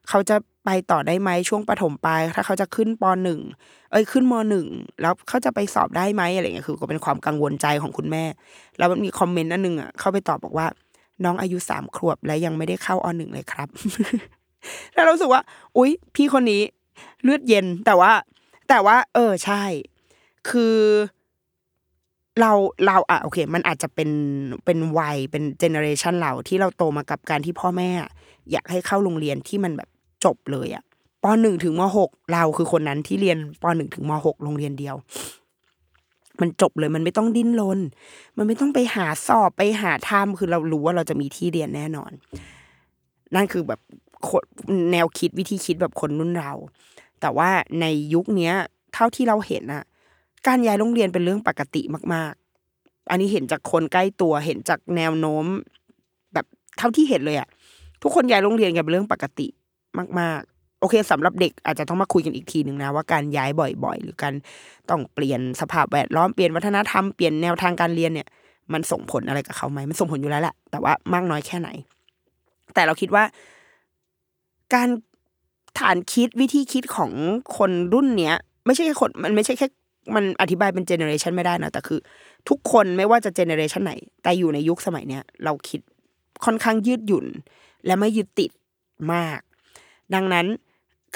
[0.08, 3.40] เขาจะไปต่อได้ไหมช่วงประถมปลายถ้าเขาจะขึ้นปหนึ่ง
[3.90, 4.66] เอ้ยขึ้นมหนึ่ง
[5.02, 8.24] แล้วเขาจะไปสอบได้ไหมอะไรเงี้ยคือก็เป็นความกังวลใจของคุณแม่
[8.78, 10.66] แล้วมันมี comment อันหนึ่งอะเข้าไปตอบบอกว่า
[11.24, 13.68] น้องอายุสามขวบและยังไม่ได้เข้าอหนึ่งเลยครับ
[14.94, 15.42] แล้วเรารู้สึกว่า
[15.76, 16.62] อุ๊ย พี่คนนี้
[17.22, 18.12] เลือดเย็นแต่ว่า
[18.68, 19.62] แต่ว่า เออใช่
[20.50, 20.76] คือ
[22.40, 22.52] เรา
[22.86, 24.10] เราอะโอเค มันอาจจะเป็น
[24.64, 27.90] เป็นวัยเป็น generation เราที่เราโตมากับการที่พ่อแม่
[28.50, 29.88] อยากให้เข้าโรงเรียนที่มันแบบ
[30.24, 30.84] จบเลยอะ
[31.22, 34.96] ปหนึ่งถึงมหกเราคือคนนั้นที่เรียนปหนึ่งถึงมหกโรงเรียนเดียว
[36.40, 37.80] มันจบเลยมันไม่ต้องดิ้นรน
[38.36, 42.12] มันไม่ต้องไปหาสอบไปหาทำคือเรารู้ว่าเราจะมีที่เรียนแน่นอน
[43.34, 43.80] นั่นคือแบบ
[44.92, 46.52] แนวคิดวิธีคิดแบบคนรุ่นเรา
[47.20, 48.52] แต่ว่าในยุคนี้
[48.94, 49.84] เท่าที่เราเห็นอะ
[50.46, 51.82] การย้ายโรงเรียนเป็นเรื่องปกติ
[52.14, 52.32] มาก
[52.72, 55.44] ๆ อันนี้เห็นจากคนใกล้ตัวเห็นจากแนวโน้ม
[56.34, 56.46] แบบ
[56.78, 57.48] เท่าที่เห็นเลยอะ
[58.02, 59.46] ทุกคนย้ายโรงเรียนกันเป็นเรื่องปกติ
[60.20, 63.50] มาก ๆโอเคสำหรับเด็กอาจจะต้องมาคุยกันอีกทีหนึ่งนะว่าการย้าย
[63.84, 64.34] บ่อยๆ หรือการ
[64.90, 68.28] ต้องเปลี่ยนสภาพแวดล้อมเปลี่ยนวัฒนธรรมเปลี่ยนแนวทางการเรียนเนี่ย
[68.72, 71.68] มันส่งผลอะไรกับเขาไหมมันส่งผลอยู่แล้วแหละแต่ว่ามากน้อยแค่ไหน
[72.74, 73.24] แต่เราคิดว่า
[74.74, 74.88] การ
[75.78, 77.12] ฐานคิดวิธีคิดของ
[77.56, 78.34] คนรุ่นเนี้ย
[78.66, 79.68] ไม่ใช่แค่คนมันไม่ใช่แค่
[80.14, 82.00] มันอธิบายเป็น generation ไม่ได้นะแต่คือ
[82.48, 83.92] ทุกคนไม่ว่าจะเจเนอเรชันไหน
[84.22, 85.80] แต่อยู่ในยุคสมัยเนี้ยเราคิด
[86.44, 87.26] ค่อนข้างยืดหยุ่น
[87.86, 88.50] และไม่ยึดติด
[89.12, 89.40] มาก
[90.14, 90.46] ดังนั้น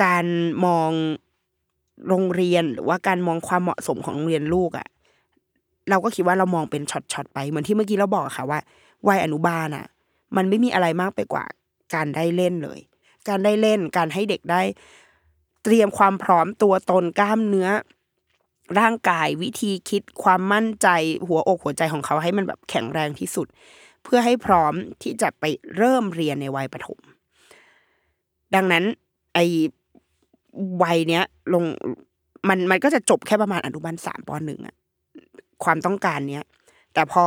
[0.04, 0.26] การ
[0.66, 0.90] มอง
[2.08, 4.88] โรงเรียนหรือว่าการมองความเหมาะสมของโรงเรียนลูกอะ่ะ
[5.90, 8.60] เราก็คิดว่าเรามองเป็นช็อตๆไปเหมือนที่เมื่อกี้เราบอกค่ะว่า
[9.08, 9.86] วัยอนุบาลอะ
[10.36, 11.44] มันไม่มีอะไรมากไปกว่า
[11.94, 12.80] การได้เล่นเลย
[13.28, 14.62] การได้เล่น การให้เด็กได้
[15.64, 17.68] เตรียมความพร้อมตัวตนกล้ามเนื้อ
[18.80, 20.88] ร่างกายวิธีคิดความมั่นใจ
[21.28, 23.46] หัวอกหัวใจของเขาให้มันแบบแข็งแรงที่สุด
[24.04, 25.44] เพื่อให้พร้อมที่จะไป
[25.76, 26.98] เริ่มเรียนในวัยประถม
[28.54, 28.84] ดังนั้น
[29.34, 29.44] ไอ้
[30.82, 31.64] วัยเนี้ยลง
[32.48, 34.76] มันมันก็จะจบแค่ประมาณอนุบาลสามปหนึ่งอะ
[35.64, 36.44] ความต้องการเนี้ย
[36.94, 37.24] แต่พอ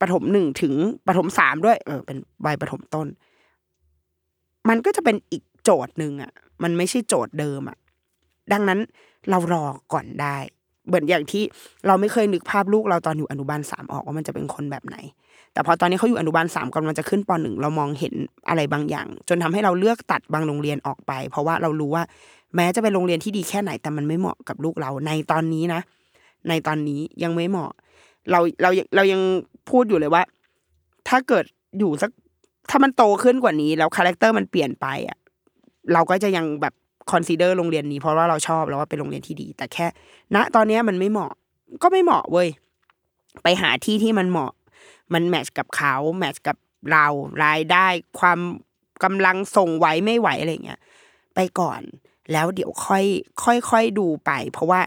[0.00, 0.74] ประถมหนึ่งถึง
[1.06, 2.16] ประถมสามด้วย เออ เป็น
[2.46, 3.06] วัยประถมต้น
[4.68, 6.32] มันก็จะเป็นอีกโจทย์หนึ่งอะ
[6.62, 7.78] มันไม่ใช่โจทย์เดิมอะ
[8.52, 8.80] ดังนั้น
[9.30, 10.36] เรารอก่อนได้
[10.88, 11.42] เหมือนอย่างที่
[11.86, 14.96] เราไม่เคยนึกภาพลูกเราตอนอยู่อนุบาลสามออกว่ามันจะเป็นคนแบบไหน
[15.52, 18.14] แต่พอตอนนี้เขาอยู่อนุบาลสามกำลังจะขึ้นปหนึ่งเรามองเห็น
[18.48, 22.04] อะไรบางอย่าง จนทำให้เราเลือกตัดบางโรงเรียนออกไป เพราะว่าเรารู้ว่า
[22.56, 25.80] แม้จะเป็นโรงเรียนที่ดีแค่ไหนแต่มันไม่เหมาะกับลูกเราในตอนนี้นะ
[26.48, 27.70] ในตอนนี้ยังไม่เหมาะ
[28.30, 29.20] เราเราเรายัง
[29.70, 30.22] พูดอยู่เลยว่า
[31.08, 31.44] ถ้าเกิด
[31.78, 32.10] อยู่สัก
[32.70, 35.18] ถ้ามันโตขึ้นกว่านี้แล้ว character มันเปลี่ยนไปอะ
[35.92, 36.74] เราก็จะยังแบบ
[37.10, 39.86] consider โรงเรียนนี้เพราะว่าเราชอบแล้วว่าเป็นโรงเรียนที่ดี แต่แค่
[40.34, 41.32] ณตอนนี้มันไม่เหมาะ
[41.82, 42.48] ก็ไม่เหมาะเว้ย
[43.42, 44.52] ไปหาที่ที่มันเหมาะ
[45.12, 46.56] มัน match กับเขา match กับ
[46.92, 47.06] เรา
[47.44, 47.86] รายได้
[48.18, 48.38] ความ
[49.04, 50.80] กำลังส่งไหวไม่ไหวอะไรเงี้ย
[51.34, 51.80] ไปก่อน
[52.32, 53.04] แล้วเดี๋ยวค่อย
[53.44, 54.80] ค่อยค่อยดูไป เพราะว่า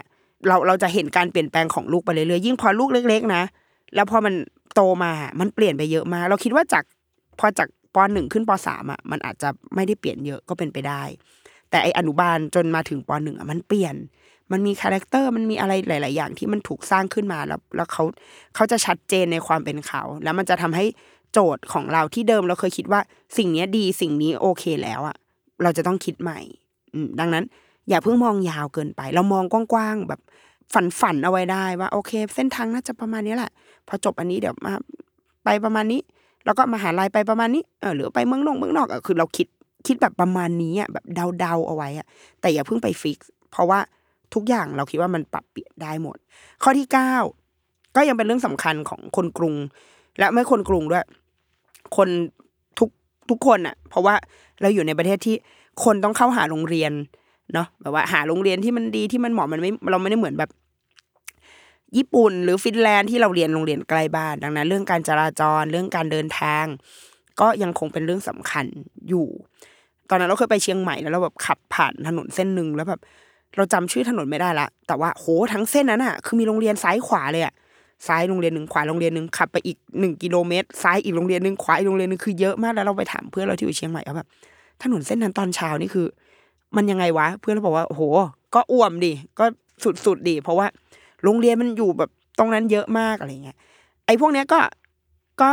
[0.48, 3.42] เราเราจะเห็นการเปลี่ยนแปลงของลูกไปเรื่อยๆยิ่งพอลูกเล็ก ๆ นะ
[3.94, 4.34] แล้วพอมัน
[4.74, 6.84] โตมา มันเปลี่ยนไปเยอะมากเราคิดว่าจาก
[7.38, 11.02] พอจากปหนึ่งขึ้นปสามอะมันอาจจะไม่ได้เปลี่ยนเยอะก็เป็นไปได้
[11.70, 13.94] แต่ไอ้อนุบาลจนมาถึงปหนึ่งอะมันเปลี่ยน
[14.52, 18.04] มันมี character มันมีอะไรหลาย ๆ อย่างที่มันถูกสร้างขึ้นมาแล้ว แล้วเขา
[18.54, 20.84] เขาจะชัดเจนในความเป็นเขา แล้วมันจะทำให้
[21.32, 23.00] โจทย์ของเราที่เดิมเราเคยคิดว่า
[23.36, 25.16] สิ่งนี้ดีสิ่งนี้โอเคแล้วอะ
[25.62, 26.40] เราจะต้องคิดใหม่
[27.20, 27.44] ดังนั้น
[27.88, 30.20] อย่าเพิ่งมองยาวเกินไป เรามองกว้างๆแบบ
[30.74, 33.50] ฝันฝันเอาไว้ได้ว่าโอเค เส้นทางน่าจะประมาณนี้แหละ
[33.88, 34.72] พอจบอันนี้เดี๋ยวมา
[35.44, 36.00] ไปประมาณนี้
[36.44, 39.46] แล้วก็มาหาลัยไปประมาณนี้เออหรือไปเมืองนอกเมืองนอกอะคือเราคิด
[39.86, 41.04] คิดแบบประมาณนี้อะแบบ
[41.38, 42.06] เดาๆเอาไว้อะ
[42.40, 43.18] แต่อย่าเพิ่งไปฟิก
[43.50, 43.78] เพราะว่า
[44.34, 46.16] ทุกอย่างเราคิดว่ามันปรับเปลี่ยนได้หมด
[46.62, 47.14] ข้อที่เก้า
[47.96, 49.54] ก็ยังเป็นเรื่องสำคัญของคนกรุง
[50.18, 51.06] และไม่คนกรุงด้วย
[51.96, 52.08] คน
[52.78, 52.90] ทุก
[53.30, 54.14] ทุกคนอะ เพราะว่า
[54.60, 55.36] เราอยู่ในประเทศที่
[55.84, 56.92] คนต้องเข้าหาโรงเรียน
[57.54, 60.50] เนาะแบบว่าหาโรงเรียนที่มันดีที่มันเหมาะมันไม่เราไม่ได้เหมือนแบบ
[61.96, 66.64] ญี่ปุ่น หรือฟินแลนด์ที่เราเรียนโรงเรียนใกล้บ้าน ดังนั้น เรื่องการจราจรเรื่องการเดินทาง
[67.40, 68.66] ก็ยังคงเป็นเรื่องสำคัญ
[69.08, 69.28] อยู่
[70.14, 73.00] อนนั้นเราเคยไปเชียงใหม่แล้วเราแบบขับผ่านถนนเส้นหนึ่งแล้วแบบ
[73.56, 77.54] เราจำชื่อถนนไม่ได้ละ แต่ว่าโหทั้งเส้นนั้นอะ คือมีโรงเรียนซ้ายขวาเลยอะ
[78.06, 84.28] ซ้ายโรงเรียนหนึ่งขวาโรงเรียนหนึ่งขับไปอีกหนึ่งกิโลเมตรซ้ายอีกโรงเรียนหนึ่งขวาอีกโรงเรียนหนึ่งคือเยอะมากแล้วเราไปถามเพื่อนเราที่อยู่เชียงใหม่ว่าแบบ
[84.82, 86.06] ถนนเส้นนั้นตอนเช้านี่คือ
[86.76, 88.02] มันยังไงวะ เพื่อนเราบอกว่าโอ้โห
[88.54, 89.44] ก็อ่วมดิก็
[90.06, 90.66] สุดๆดิเพราะว่า
[91.24, 93.56] โรงเรียนมันอยู่แบบตรงนั้นเยอะมากอะไรเงี้ย
[94.06, 94.60] ไอ้พวกเนี้ยก็
[95.42, 95.52] ก็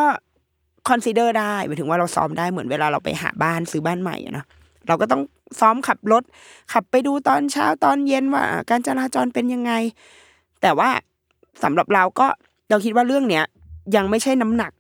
[0.87, 4.45] consider ได้หมายถึงว่าเราซ้อมได้เหมือนเวลาเราไปหาบ้านซื้อบ้านใหม่เนาะ
[4.87, 5.21] เราก็ต้อง
[5.59, 6.23] ซ้อมขับรถ
[6.73, 9.71] ขับไปดูตอนเช้าตอนเย็นว่า การจราจรเป็นยังไง
[10.61, 10.89] แต่ว่า
[11.63, 12.27] สำหรับเราก็
[12.69, 13.45] เราคิดว่าเรื่องเนี้ย
[13.95, 14.71] ยังไม่ใช่น้ำหนัก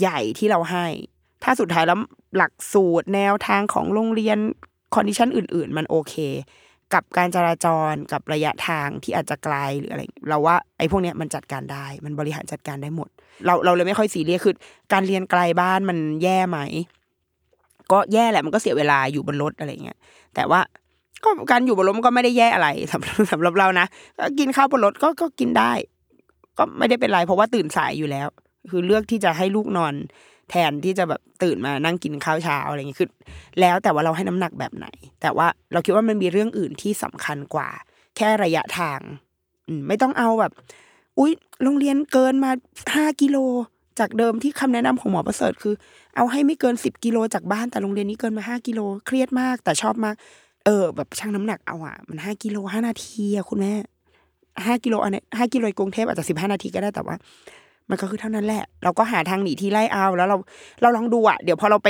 [0.00, 0.86] ใหญ่ที่เราให้
[1.42, 1.98] ถ้าสุดท้ายแล้ว
[2.36, 4.38] หลักสูตรแนวทางของโรงเรียน
[4.94, 6.14] condition อื่น ๆ มันโอเค
[6.94, 13.08] กับการจราจรกับระยะทางที่อาจจะไกลหรืออะไร เราว่าไอ้พวกเนี้ยมันจัดการได้ มันบริหารจัดการได้หมด
[13.46, 14.54] เราเราเลยไม่ค่อยซีเรียสคือ
[14.92, 16.58] การเรียนไกลบ้านมันแย่ไหม
[17.92, 19.98] ก็แย่แหละมันก็เสียเวลาอยู่บนรถอะไรเงี้ย
[20.34, 20.60] แต่ว่า
[21.24, 23.86] ก็การอยู่บนรถมันก็ไม่ได้แย่อะไรสำหรับสำหรับเรานะ
[24.18, 25.72] ก็กินข้าวบนรถก็ก็กินได้
[26.58, 28.28] ก็ไม่ได้เป็นไรเพราะว่าตื่นสายอยู่แล้ว
[28.70, 29.94] คือเลือกที่จะให้ลูกนอน
[30.50, 33.08] แทนที่จะแบบตื่นมานั่งกินข้าวเช้าอะไรอย่างงี้คือ
[33.60, 34.86] แล้วแต่ว่าเราให้น้ำหนักแบบไหน
[35.20, 37.68] แต่ว่าเราคิดว่ามันมีเรื่องอื่นที่สำคัญกว่า
[38.16, 39.00] แค่ระยะทาง
[39.68, 40.52] อืมไม่ต้องเอาแบบ
[41.18, 41.32] อุ้ย
[41.62, 42.50] โรงเรียนเกินมา
[42.94, 43.36] ห้ากิโล
[43.98, 45.74] จากเดิมที่คำแนะนำของหมอประเสริฐคือ
[46.16, 50.14] เอาให้ไม่เกินสิบกิโลจากบ้านแต่โรงเรียนนี้เกินมาห้ากิโลเครียดมาก แต่ชอบมาก
[50.64, 53.74] เออ แบบชั่งน้ำหนักเอาอะมันห้ากิโลห้านาทีอะคุณแม่
[54.66, 57.16] ห้ากิโลอันนี้ห้ากิโลกรุงเทพอาจจะสิบห้านาทีก็ได้แต่ว่า
[57.90, 60.36] มันก็คือเท่านั้นแหละ เราก็หาทางหนีที่ไล่เอาแล้วเรา
[60.80, 61.88] เราลองดูอะเดี๋ยวพอเราไป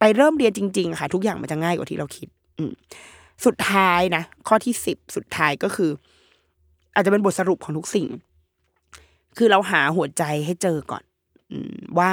[0.00, 2.64] ไปเริ่มเรียนจริง ๆ ค่ะ ทุกอย่างมันจะง่ายกว่าที่เราคิด อื
[3.46, 5.90] สุดท้ายนะข้อที่สิบสุดท้ายก็คือ
[6.94, 8.06] อาจจะเป็นบทสรุปของทุกสิ่ง
[9.36, 11.04] คือเราหาหัวใจให้เจอก่อน
[11.50, 11.58] อื
[11.98, 12.12] ว่า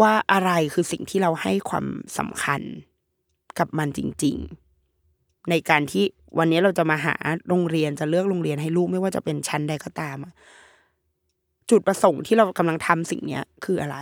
[0.00, 1.86] ว่าอะไรคือสิ่งที่เราให้ความ
[2.18, 2.60] สำคัญ
[3.58, 4.36] กับมันจริง
[4.92, 6.04] ๆ ในการที่
[6.38, 7.14] วันนี้เราจะมาหา
[7.48, 10.32] โรงเรียนจะเลือกโรงเรียนให้ลูกไม่ว่าจะเป็นชั้นใดก็ตามอะ
[11.72, 13.98] จุดประสงค์ที่เรากำลังทำสิ่งเนี้ยคืออะไร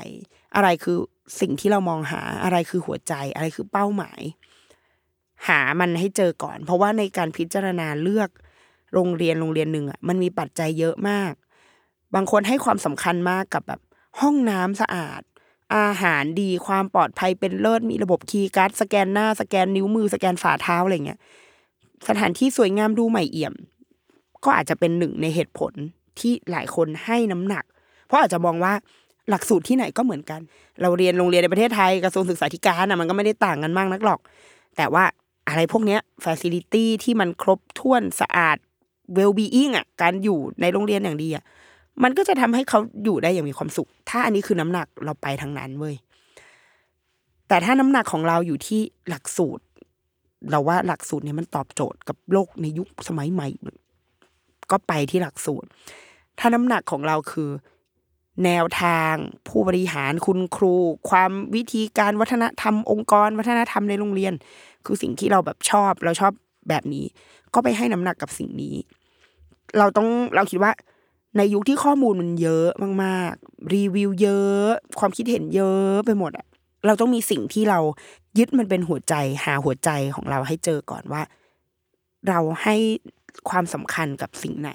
[0.57, 0.99] อะไรคือ
[1.41, 4.21] สิ่งที่เรามองหาอะไรคือหัวใจ อะไรคือเป้าหมาย
[5.49, 8.31] หามันให้เจอก่อน เพราะว่าในการพิจารณาเลือก
[8.95, 11.33] โรงเรียนโรงเรียนหนึ่งอะมันมีปัจจัยเยอะมาก
[12.15, 13.81] บางคนให้ความสำคัญมากกับแบบ
[14.21, 15.23] ห้องน้ำสะอาด
[15.77, 21.21] อาหารดีความปลอดภัยเป็นเลิศมีระบบคีย์การ์ดสแกนหน้าสแกนนิ้วมือสแกนฝ่าเท้าอะไรเงี้ย
[22.09, 23.55] สถานที่สวยงามดูใหม่เอี่ยม
[24.45, 25.73] ก็อาจจะเป็นหนึ่งในเหตุผล
[26.19, 27.65] ที่หลายคนให้น้ำหนัก
[28.07, 28.73] เพราะอาจจะมองว่า
[29.31, 30.41] หลักสูตรที่ไหนก็เหมือนกัน
[30.83, 34.21] เราเรียนโรงเรียนในประเทศไทยกระทรวงศึกษาธิการนะมันก็ไม่ได้ต่างกันมากนักหรอก
[34.77, 35.05] แต่ว่า
[35.49, 38.57] อะไรพวกเนี้ยฟ a ซิลิตี้ที่มันครบถ้วนสะอาด
[39.17, 41.45] well being อะการอยู่ในโรงเรียนอย่างดีอะ
[42.03, 45.95] มันก็จะทำให้เขาอยู่ได้อย่างมีความสุข ถ้าอันนี้คือน้ำหนักเราไปทางนั้นเว้ย
[47.49, 49.65] แต่ถ้าน้ำหนักของเราอยู่ที่หลักสูตร
[50.51, 53.49] เราว่าหลักสูตรเนี่ยมันตอบโจทย์กับโลกในยุคสมัยใหม่
[54.71, 55.69] ก็ไปที่หลักสูตร
[56.39, 57.51] ถ้าน้ำหนักของเราคือ
[58.45, 59.15] แนวทาง
[59.49, 60.75] ผู้บริหารคุณครู
[61.11, 64.33] ความวิธีการวัฒนธรรมองค์กร วัฒนธรรมในโรงเรียน
[64.87, 66.33] คือสิ่งที่เราแบบชอบ เราชอบ
[66.69, 67.05] แบบนี้
[67.55, 68.77] ก็ไปให้น้ำหนักกับสิ่งนี้
[69.79, 70.73] เราต้องเราคิดว่า
[71.37, 72.69] ในยุคที่ข้อมูลมันเยอะ
[73.05, 74.67] มากๆ รีวิวเยอะ
[74.99, 76.47] ความคิดเห็นเยอะไปหมดอะ
[76.87, 77.79] เราต้องมีสิ่งที่เรา
[78.39, 79.15] ยึดมันเป็นหัวใจ
[79.45, 81.23] หาหัวใจของเราให้เจอก่อนว่า
[82.29, 82.77] เราให้
[83.51, 84.73] ความสำคัญกับสิ่งไหน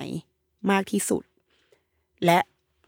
[0.72, 1.24] มากที่สุด
[2.26, 2.40] และ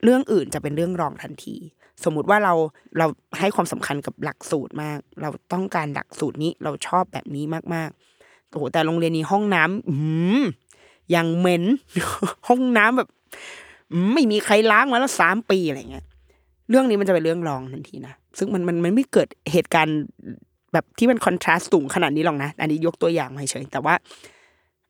[0.04, 1.56] เรื่องอื่นจะเป็นเรื่องรองทันที
[2.04, 2.54] สมมุติว่าเรา
[2.98, 3.06] เรา
[3.40, 9.96] ให้ความสำคัญกับหลักสูตรมาก เราต้องการหลักสูตรนี้เราชอบแบบนี้มากๆโอ้โหแต่โรงเรียนนี้ห้องน้ำอื
[10.40, 10.44] ม
[11.16, 11.64] ยังเหม็น
[12.48, 13.10] ห้องน้ำแบบ
[14.14, 16.06] ไม่มีใครล้างมาแล้วสามปีอะไรเงี้ย
[16.70, 19.98] เรื่องนี้มันจะเป็นเรื่องรองทันทีนะซึ่งมันมันมันไม่เกิดเหตุการณ์
[20.74, 23.94] แบบที่มันคอนทราสต์สูงขนาดนี้หรอกนะ อันนี้ยกตัวอย่างมาเฉยแต่ว่า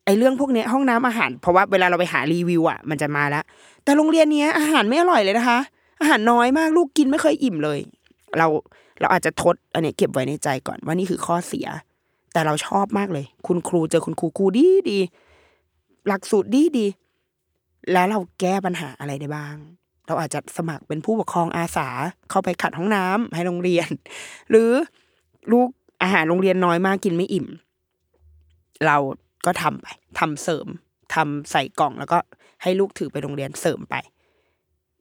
[0.08, 3.44] ไอเรื่องพวกเนี้ยห้องน้ำอาหาร เพราะว่าเวลาเราไปหารีวิวอะ มันจะมาแล้ว
[3.84, 5.58] แต่โรงเรียนเนี้ยอาหารไม่อร่อยเลยนะคะ
[6.00, 7.78] อาหารน้อยมากลูกกินไม่เคยอิ่มเลย
[8.38, 8.46] เรา
[9.00, 11.66] เราอาจจะทดอันนี้เก็บไว้ในใจก่อนว่านี่คือข้อเสีย
[12.32, 14.98] แต่เราชอบมากเลย คุณครูเจอคุณครูครูดีดี
[16.06, 16.86] หลักสูตรดีดี
[17.92, 19.56] แล้วเราแก้ปัญหาอะไรได้บ้าง
[20.06, 21.88] เราอาจจะสมัครเป็นผู้ปกครองอาสา
[22.30, 23.88] เข้าไปขัดห้องน้ำให้โรงเรียน
[24.50, 24.70] หรือ
[25.52, 25.68] ลูก
[26.02, 27.46] อาหารโรงเรียนน้อยมากกินไม่อิ่ม
[28.86, 28.96] เรา
[29.46, 29.86] ก็ทำไป
[30.18, 30.66] ทำเสริม
[31.14, 32.18] ทำใส่กล่องแล้วก็
[32.62, 33.94] ให้ลูกถือไปโรงเรียนเสริมไป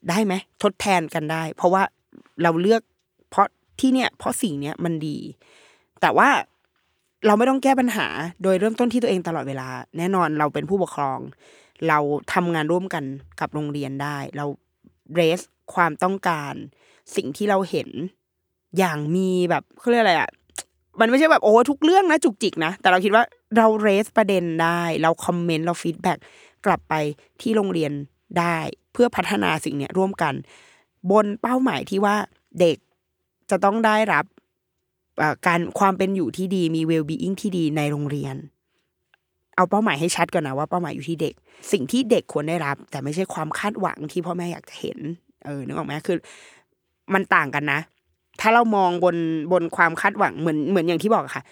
[0.09, 0.33] ได้ไหม
[0.63, 1.83] ทดแทนกันได้ เพราะว่า
[2.43, 2.81] เราเลือก
[3.31, 3.47] เพราะ
[3.79, 5.17] ที่เนี่ย เพราะสิ่งเนี้ยมันดี
[6.01, 6.29] แต่ว่า
[7.25, 8.07] เราไม่ต้องแก้ปัญหา
[8.43, 9.67] โดยเริ่มต้นที่ตัวเองตลอดเวลา
[9.97, 11.19] แน่นอนเราเป็นผู้ปกครอง
[11.87, 11.99] เรา
[12.33, 13.03] ทำงานร่วมกัน
[13.39, 14.45] กับโรงเรียนได้ เรา
[15.13, 15.41] raise
[15.73, 16.53] ความต้องการ
[17.15, 17.89] สิ่งที่เราเห็น
[18.77, 20.29] อย่างมีแบบเขาเรียกอะไรอะ
[20.99, 23.23] มันไม่ใช่แบบโอ้ทุกเรื่องนะจุกจิกนะแต่เราคิดว่า
[23.55, 26.17] เรา raise ประเด็นได้ เราคอมเมนต์เรา feedback
[26.65, 26.93] กลับไป
[27.41, 27.91] ที่โรงเรียน
[28.39, 28.57] ได้
[28.93, 30.33] เพื่อพัฒนาสิ่งเนี้ยร่วมกัน
[31.11, 32.15] บนเป้าหมายที่ว่า
[32.59, 32.77] เด็ก
[33.49, 34.25] จะต้องได้รับ
[35.47, 38.35] การความเป็นอยู่ที่ดีมี well being ที่ดีในโรงเรียน
[39.55, 41.33] เอาเป้าหมายให้ชัดก่อนนะว่าเป้าหมายอยู่ที่เด็ก
[41.71, 44.99] สิ่งที่เด็กควรได้รับ แต่ไม่ใช่ความคาดหวังที่พ่อแม่อยากจะเห็น
[45.45, 46.17] เออนึกออกไหมคือ
[47.13, 47.79] มันต่างกันนะ
[48.41, 49.15] ถ้าเรามองบน
[49.51, 51.43] บนความคาดหวังเหมือนเหมือนอย่างที่บอกค่ะ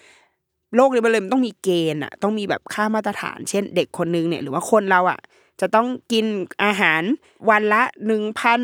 [0.74, 5.20] โลกนี้มันเลยมันต้องมีเกณฑ์อะต้องมีแบบค่ามาตรฐาน เช่น เด็กคนนึงเนี่ยหรือว่าคนเราอะ
[5.60, 6.26] จะต้องกิน
[6.64, 7.02] อาหาร
[7.50, 8.60] วันละหนึ่งพัน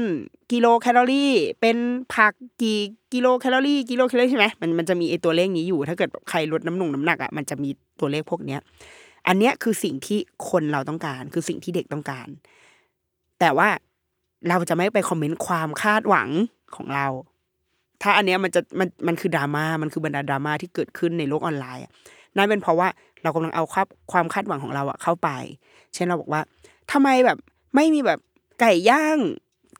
[0.53, 1.77] กิโลแคลอรี่ เป็น
[2.15, 2.33] ผัก
[2.63, 2.81] กี่
[3.13, 8.61] กิโลแคลอรี่กิโลแคลอรี่ใช่ไหมมันมันจะมีไอตัวเลขนี้อยู่ ถ้าเกิดใครลดน้ำหนุงน้ำหนักอะมันจะมีตัวเลขพวกเนี้ย
[9.27, 10.19] อันเนี้ยคือสิ่งที่
[10.51, 12.29] คนเราต้องการ คือสิ่งที่เด็กต้องการ
[13.41, 13.69] แต่ว่า
[14.49, 16.29] เราจะไม่ไปคอมเมนต์ความคาดหวัง
[16.77, 17.07] ของเรา
[18.03, 21.93] ถ้าอันเนี้ยมันจะมันมันคือดราม่ามันคือบรรดาดราม่าที่เกิดขึ้นในโลกออนไลน์อะ
[22.37, 22.89] นั่นเป็นเพราะว่า
[23.23, 25.29] เรากำลังเอาความความคาดหวังของเราอะเข้าไป
[25.95, 26.43] เช่นเราบอกว่า
[26.93, 27.39] ทำไมแบบ
[27.75, 28.19] ไม่มีแบบ
[28.61, 29.19] ไก่ย่าง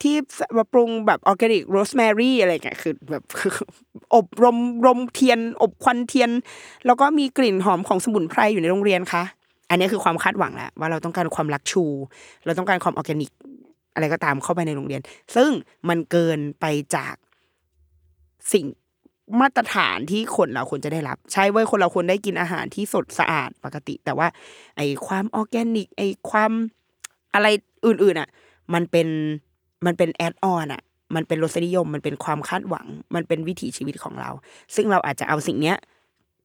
[0.03, 0.15] ที่
[0.57, 3.23] มาปรุงแบบออร์แกนิกโรสแมรี่อะไรเงี้ยคือแบบ
[4.15, 4.57] อบรม
[4.87, 6.31] รมเทียน อบควันเทียน
[6.87, 9.23] แล้วก็มีกลิ่นหอมของสมุนไพรอยู่ในโรงเรียนคะ
[9.71, 11.85] อันนี้คือความคาดหวังแหละว่าเราต้องการความรักชู
[12.45, 13.31] เราต้องการความออร์แกนิก
[13.95, 15.01] อะไรก็ตามเข้าไปในโรงเรียน
[15.35, 15.51] ซึ่ง
[15.89, 16.67] มันเกินไป
[16.97, 17.15] จาก
[18.53, 18.65] สิ่ง
[19.41, 24.29] มาตรฐานที่คนเราควรจะได้รับ ใช่เว้ยคนเราควรได้กินอาหารที่สดสะอาดปกติ แต่ว่า
[24.77, 26.51] ไอ้ความออแกนิก ไอ้ความ
[27.35, 27.47] อะไร
[27.87, 28.29] อื่นๆอะ
[28.75, 29.09] มันเป็น
[29.87, 30.83] มันเป็นแอดออนอะ
[31.15, 34.31] มันเป็นรสนิยม มันเป็นความคาดหวัง มันเป็นวิถีชีวิตของเรา
[34.75, 35.77] ซึ่งเราอาจจะเอาสิ่งเนี้ย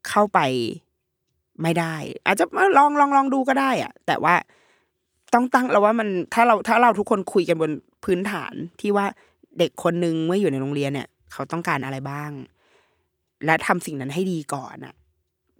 [0.10, 0.39] เข้าไป
[1.62, 1.95] ไม่ได้
[2.26, 2.45] อาจจะ
[2.78, 4.36] ลองลองลองดูก็ได้อะ แต่ว่า
[5.34, 7.72] ต้องตั้งเราว่ามันถ้าเราถ้าเราทุกคนคุยกันบน
[8.04, 9.06] พื้นฐานที่ว่า
[9.60, 12.32] เด็กคนนึงเมื่ออยู่ในโรงเรียนเนี่ย เขาต้องการอะไรบ้าง
[13.46, 14.94] และทำสิ่งนั้นให้ดีก่อนอะ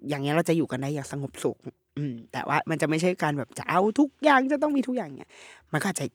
[0.10, 1.58] อย่างเงี้ยเราจะอยู่กันได้อย่างสงบสุข
[1.98, 5.30] อืม แต่ว่ามันจะไม่ใช่การแบบจะเอาทุกอย่างจะต้องมีทุกอย่างเนี่ย
[5.74, 6.06] มันก็จะ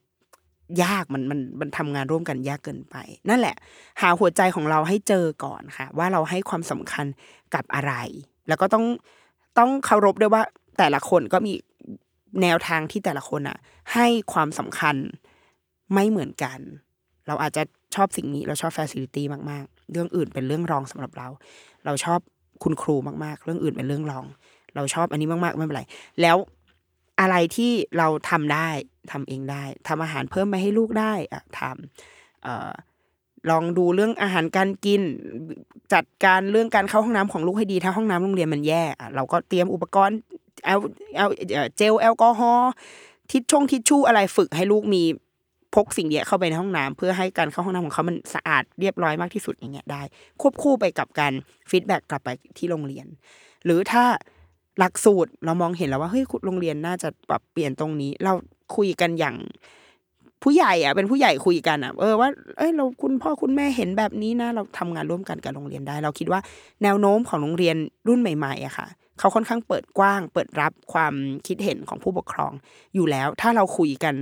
[0.82, 2.96] ยากมันมันมันทำงานร่วมกันยากเกินไป
[3.28, 3.56] นั่นแหละ
[4.00, 7.06] หาหัวใจของเราให้เจอก่อนค่ะ ว่าเราให้ความสำคัญ
[7.54, 7.92] กับอะไร
[8.48, 8.84] แล้วก็ต้อง
[9.58, 10.42] ต้องเคารพด้วยว่า
[10.78, 11.52] แต่ละคนก็มี
[12.42, 13.58] แนวทางที่แต่ละคนอะ
[13.94, 14.96] ให้ความสำคัญ
[15.94, 16.58] ไม่เหมือนกัน
[17.26, 17.62] เราอาจจะ
[17.94, 21.28] ชอบสิ่งนี้เราชอบ facility มากๆ เรื่องอื่นเป็นเรื่องรองสำหรับเรา
[21.84, 22.20] เราชอบ
[22.62, 24.24] คุณครูมากๆ เรื่องอื่นเป็นเรื่องรอง
[24.76, 25.82] เราชอบอันนี้มากๆไม่เป็นไร
[26.22, 26.36] แล้ว
[27.20, 28.68] อะไรที่เราทำได้
[29.10, 32.70] ทำเองได้ทำอาหารเพิ่มมาให้ลูกได้อะทำเอ่อ
[33.50, 35.02] ลองดูเรื่องอาหารการกิน
[35.92, 40.18] จัดการเรื่องการเข้าห้องน้ำของลูกให้ดี ถ้าห้องน้ำโรงเรียนมันแย่อะเราก็เตรียมอุปกรณ์
[40.64, 40.76] เอา
[41.16, 42.70] เอาเอ่อเจลแอลกอฮอล์
[43.30, 45.02] ทิชชงทิชชู่อะไรฝึกให้ลูกมี
[45.74, 50.02] พกสิ่งเนี้ยเข้าไปในห้องน้ำเพื่อให้การเข้าห้องน้ำของเขามันสะอาดเรียบร้อยมากที่สุดอย่างเงี้ยได้
[50.40, 51.32] ควบคู่ไปกับการ
[51.70, 53.06] feedback กลับไปที่โรงเรียน
[53.64, 54.04] หรือถ้า
[54.78, 58.32] หลักสูตรเรามองเห็นแล้วว่าเฮ้ยโรงเรียนน่าจะปรับเปลี่ยนตรงนี้ เรา
[58.76, 59.36] คุยกันอย่าง
[60.42, 66.40] ผู้ใหญ่อะเป็นผู้ใหญ่คุยกันอะเออว่าเอ้ยเราคุณพ่อคุณแม่เห็นแบบนี้นะ เราทำงานร่วมกันกับโรงเรียนได้ เราคิดว่า
[66.82, 67.76] แนวโน้มของโรงเรียน
[68.08, 68.86] รุ่นใหม่ๆอะค่ะ
[69.18, 71.14] เขาค่อนข้างเปิดกว้าง เปิดรับความ
[71.46, 72.52] คิดเห็นของผู้ปกครอง
[72.94, 74.14] อยู่แล้ว ถ้าเราคุยกัน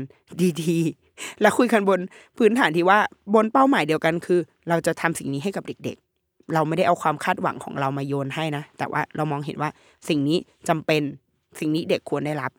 [0.62, 1.09] ดีๆ
[1.40, 2.00] และคุยกันบน
[2.38, 2.98] พื้นฐานที่ว่า
[3.34, 9.70] บนเป้าหมายเดียวกันคือ เราจะทำสิ่งนี้ให้กับเด็ก ๆ เราไม่ได้เอาความคาดหวังของเรามาโยนให้นะ แต่ว่าเรามองเห็นว่า
[10.08, 11.02] สิ่งนี้จำเป็น
[11.58, 12.52] สิ่งนี้เด็กควรได้รับ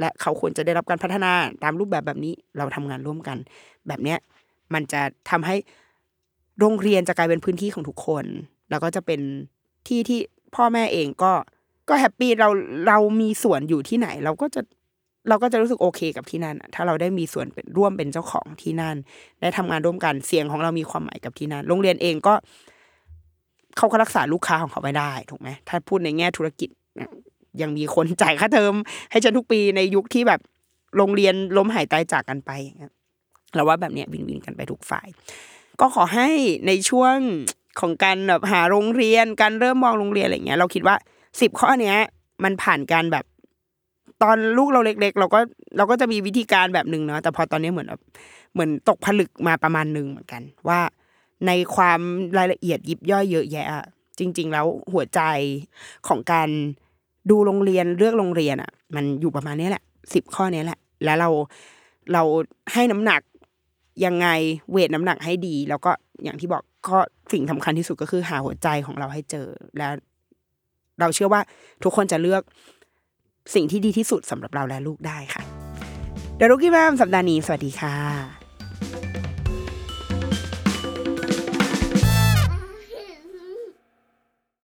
[0.00, 1.32] และเขาควรจะได้รับการพัฒนา
[1.62, 3.36] ตามรูปแบบแบบนี้เราทำงานร่วมกัน
[3.88, 4.18] แบบเนี้ย
[4.74, 5.56] มันจะทำให้
[6.58, 8.24] โรงเรียนจะกลายเป็นพื้นที่ของทุกคน
[8.70, 9.20] แล้วก็จะเป็น
[9.88, 10.20] ที่ที่
[10.54, 11.32] พ่อแม่เองก็
[11.88, 12.48] ก็แฮปปี้เรา
[12.86, 14.60] เรามีส่วนอยู่ที่ไหน เราก็จะ
[15.28, 18.96] เราก็จะรู้สึกโอเคกับที่นั่นถ้าเราได้มีส่วนเป็นร่วมเป็นเจ้าของที่นั่น
[19.40, 22.34] ได้ทำงานร่วมกันเสียงของเรามีความหมายกับที่นั่น โรงเรียนเองก็
[23.76, 26.70] เขาก็รักษาลูกค้าของเขาไม่ได้ถูกไหมถ้าพูดในแง่ธุรกิจ
[27.62, 28.74] ยังมีคนจ่ายค่าเทอม
[29.10, 30.40] ให้ฉันทุกปีในยุคที่แบบ
[30.96, 32.92] โรงเรียนล้มหายตายจากกันไปอย่างเงี้ย
[33.54, 35.06] เราว่าแบบเนี้ยวินวินกันไปทุกฝ่าย
[35.80, 36.28] ก็ขอให้
[36.66, 37.16] ในช่วง
[37.80, 40.96] ของการแบบหาโรงเรียนการเริ่มมองโรงเรียนอะไรเงี้ย เราคิดว่า
[41.40, 41.96] สิบข้อเนี้ย
[42.44, 43.24] มันผ่านการแบบ
[44.22, 45.38] ตอนลูกเราเล็ก ๆ เราก็
[45.76, 48.02] เราก็จะมีวิธีการแบบหนึ่งเนาะแต่พอตอนนี้เหมือนแบบ
[48.52, 50.80] เหมือนตกผลึกมาประมาณหนึ่งเหมือนกัน ว่า
[51.46, 52.00] ในความ
[52.38, 53.66] รายละเอียดยิบย่อยเยอะแยะ
[54.18, 55.20] จริง ๆ แล้วหัวใจ
[56.08, 56.48] ของการ
[57.30, 59.82] ดูโรงเรียนเลือกโรงเรียนอะ มันอยู่ประมาณนี้แหละ
[60.14, 61.28] สิบข้อนี้แหละ แล้วเรา
[62.12, 62.22] เรา
[62.72, 63.20] ให้น้ำหนัก
[64.04, 64.28] ยังไง
[64.70, 65.90] เวทน้ำหนักให้ดี แล้วก็
[66.24, 66.98] อย่างที่บอกก็
[67.32, 69.46] สิ่งสำคัญที่สุดก็คือหาหัวใจของเราให้เจอ
[69.78, 69.92] แล้ว
[71.00, 71.40] เราเชื่อว่า
[71.82, 72.42] ทุกคนจะเลือก
[73.54, 75.42] สิ่งที่ดีที่สุดสำหรับเราและลูกได้ค่ะ
[76.36, 78.39] เดรุกี้แมมสัปดาห์นี้สวัสดีค่ะ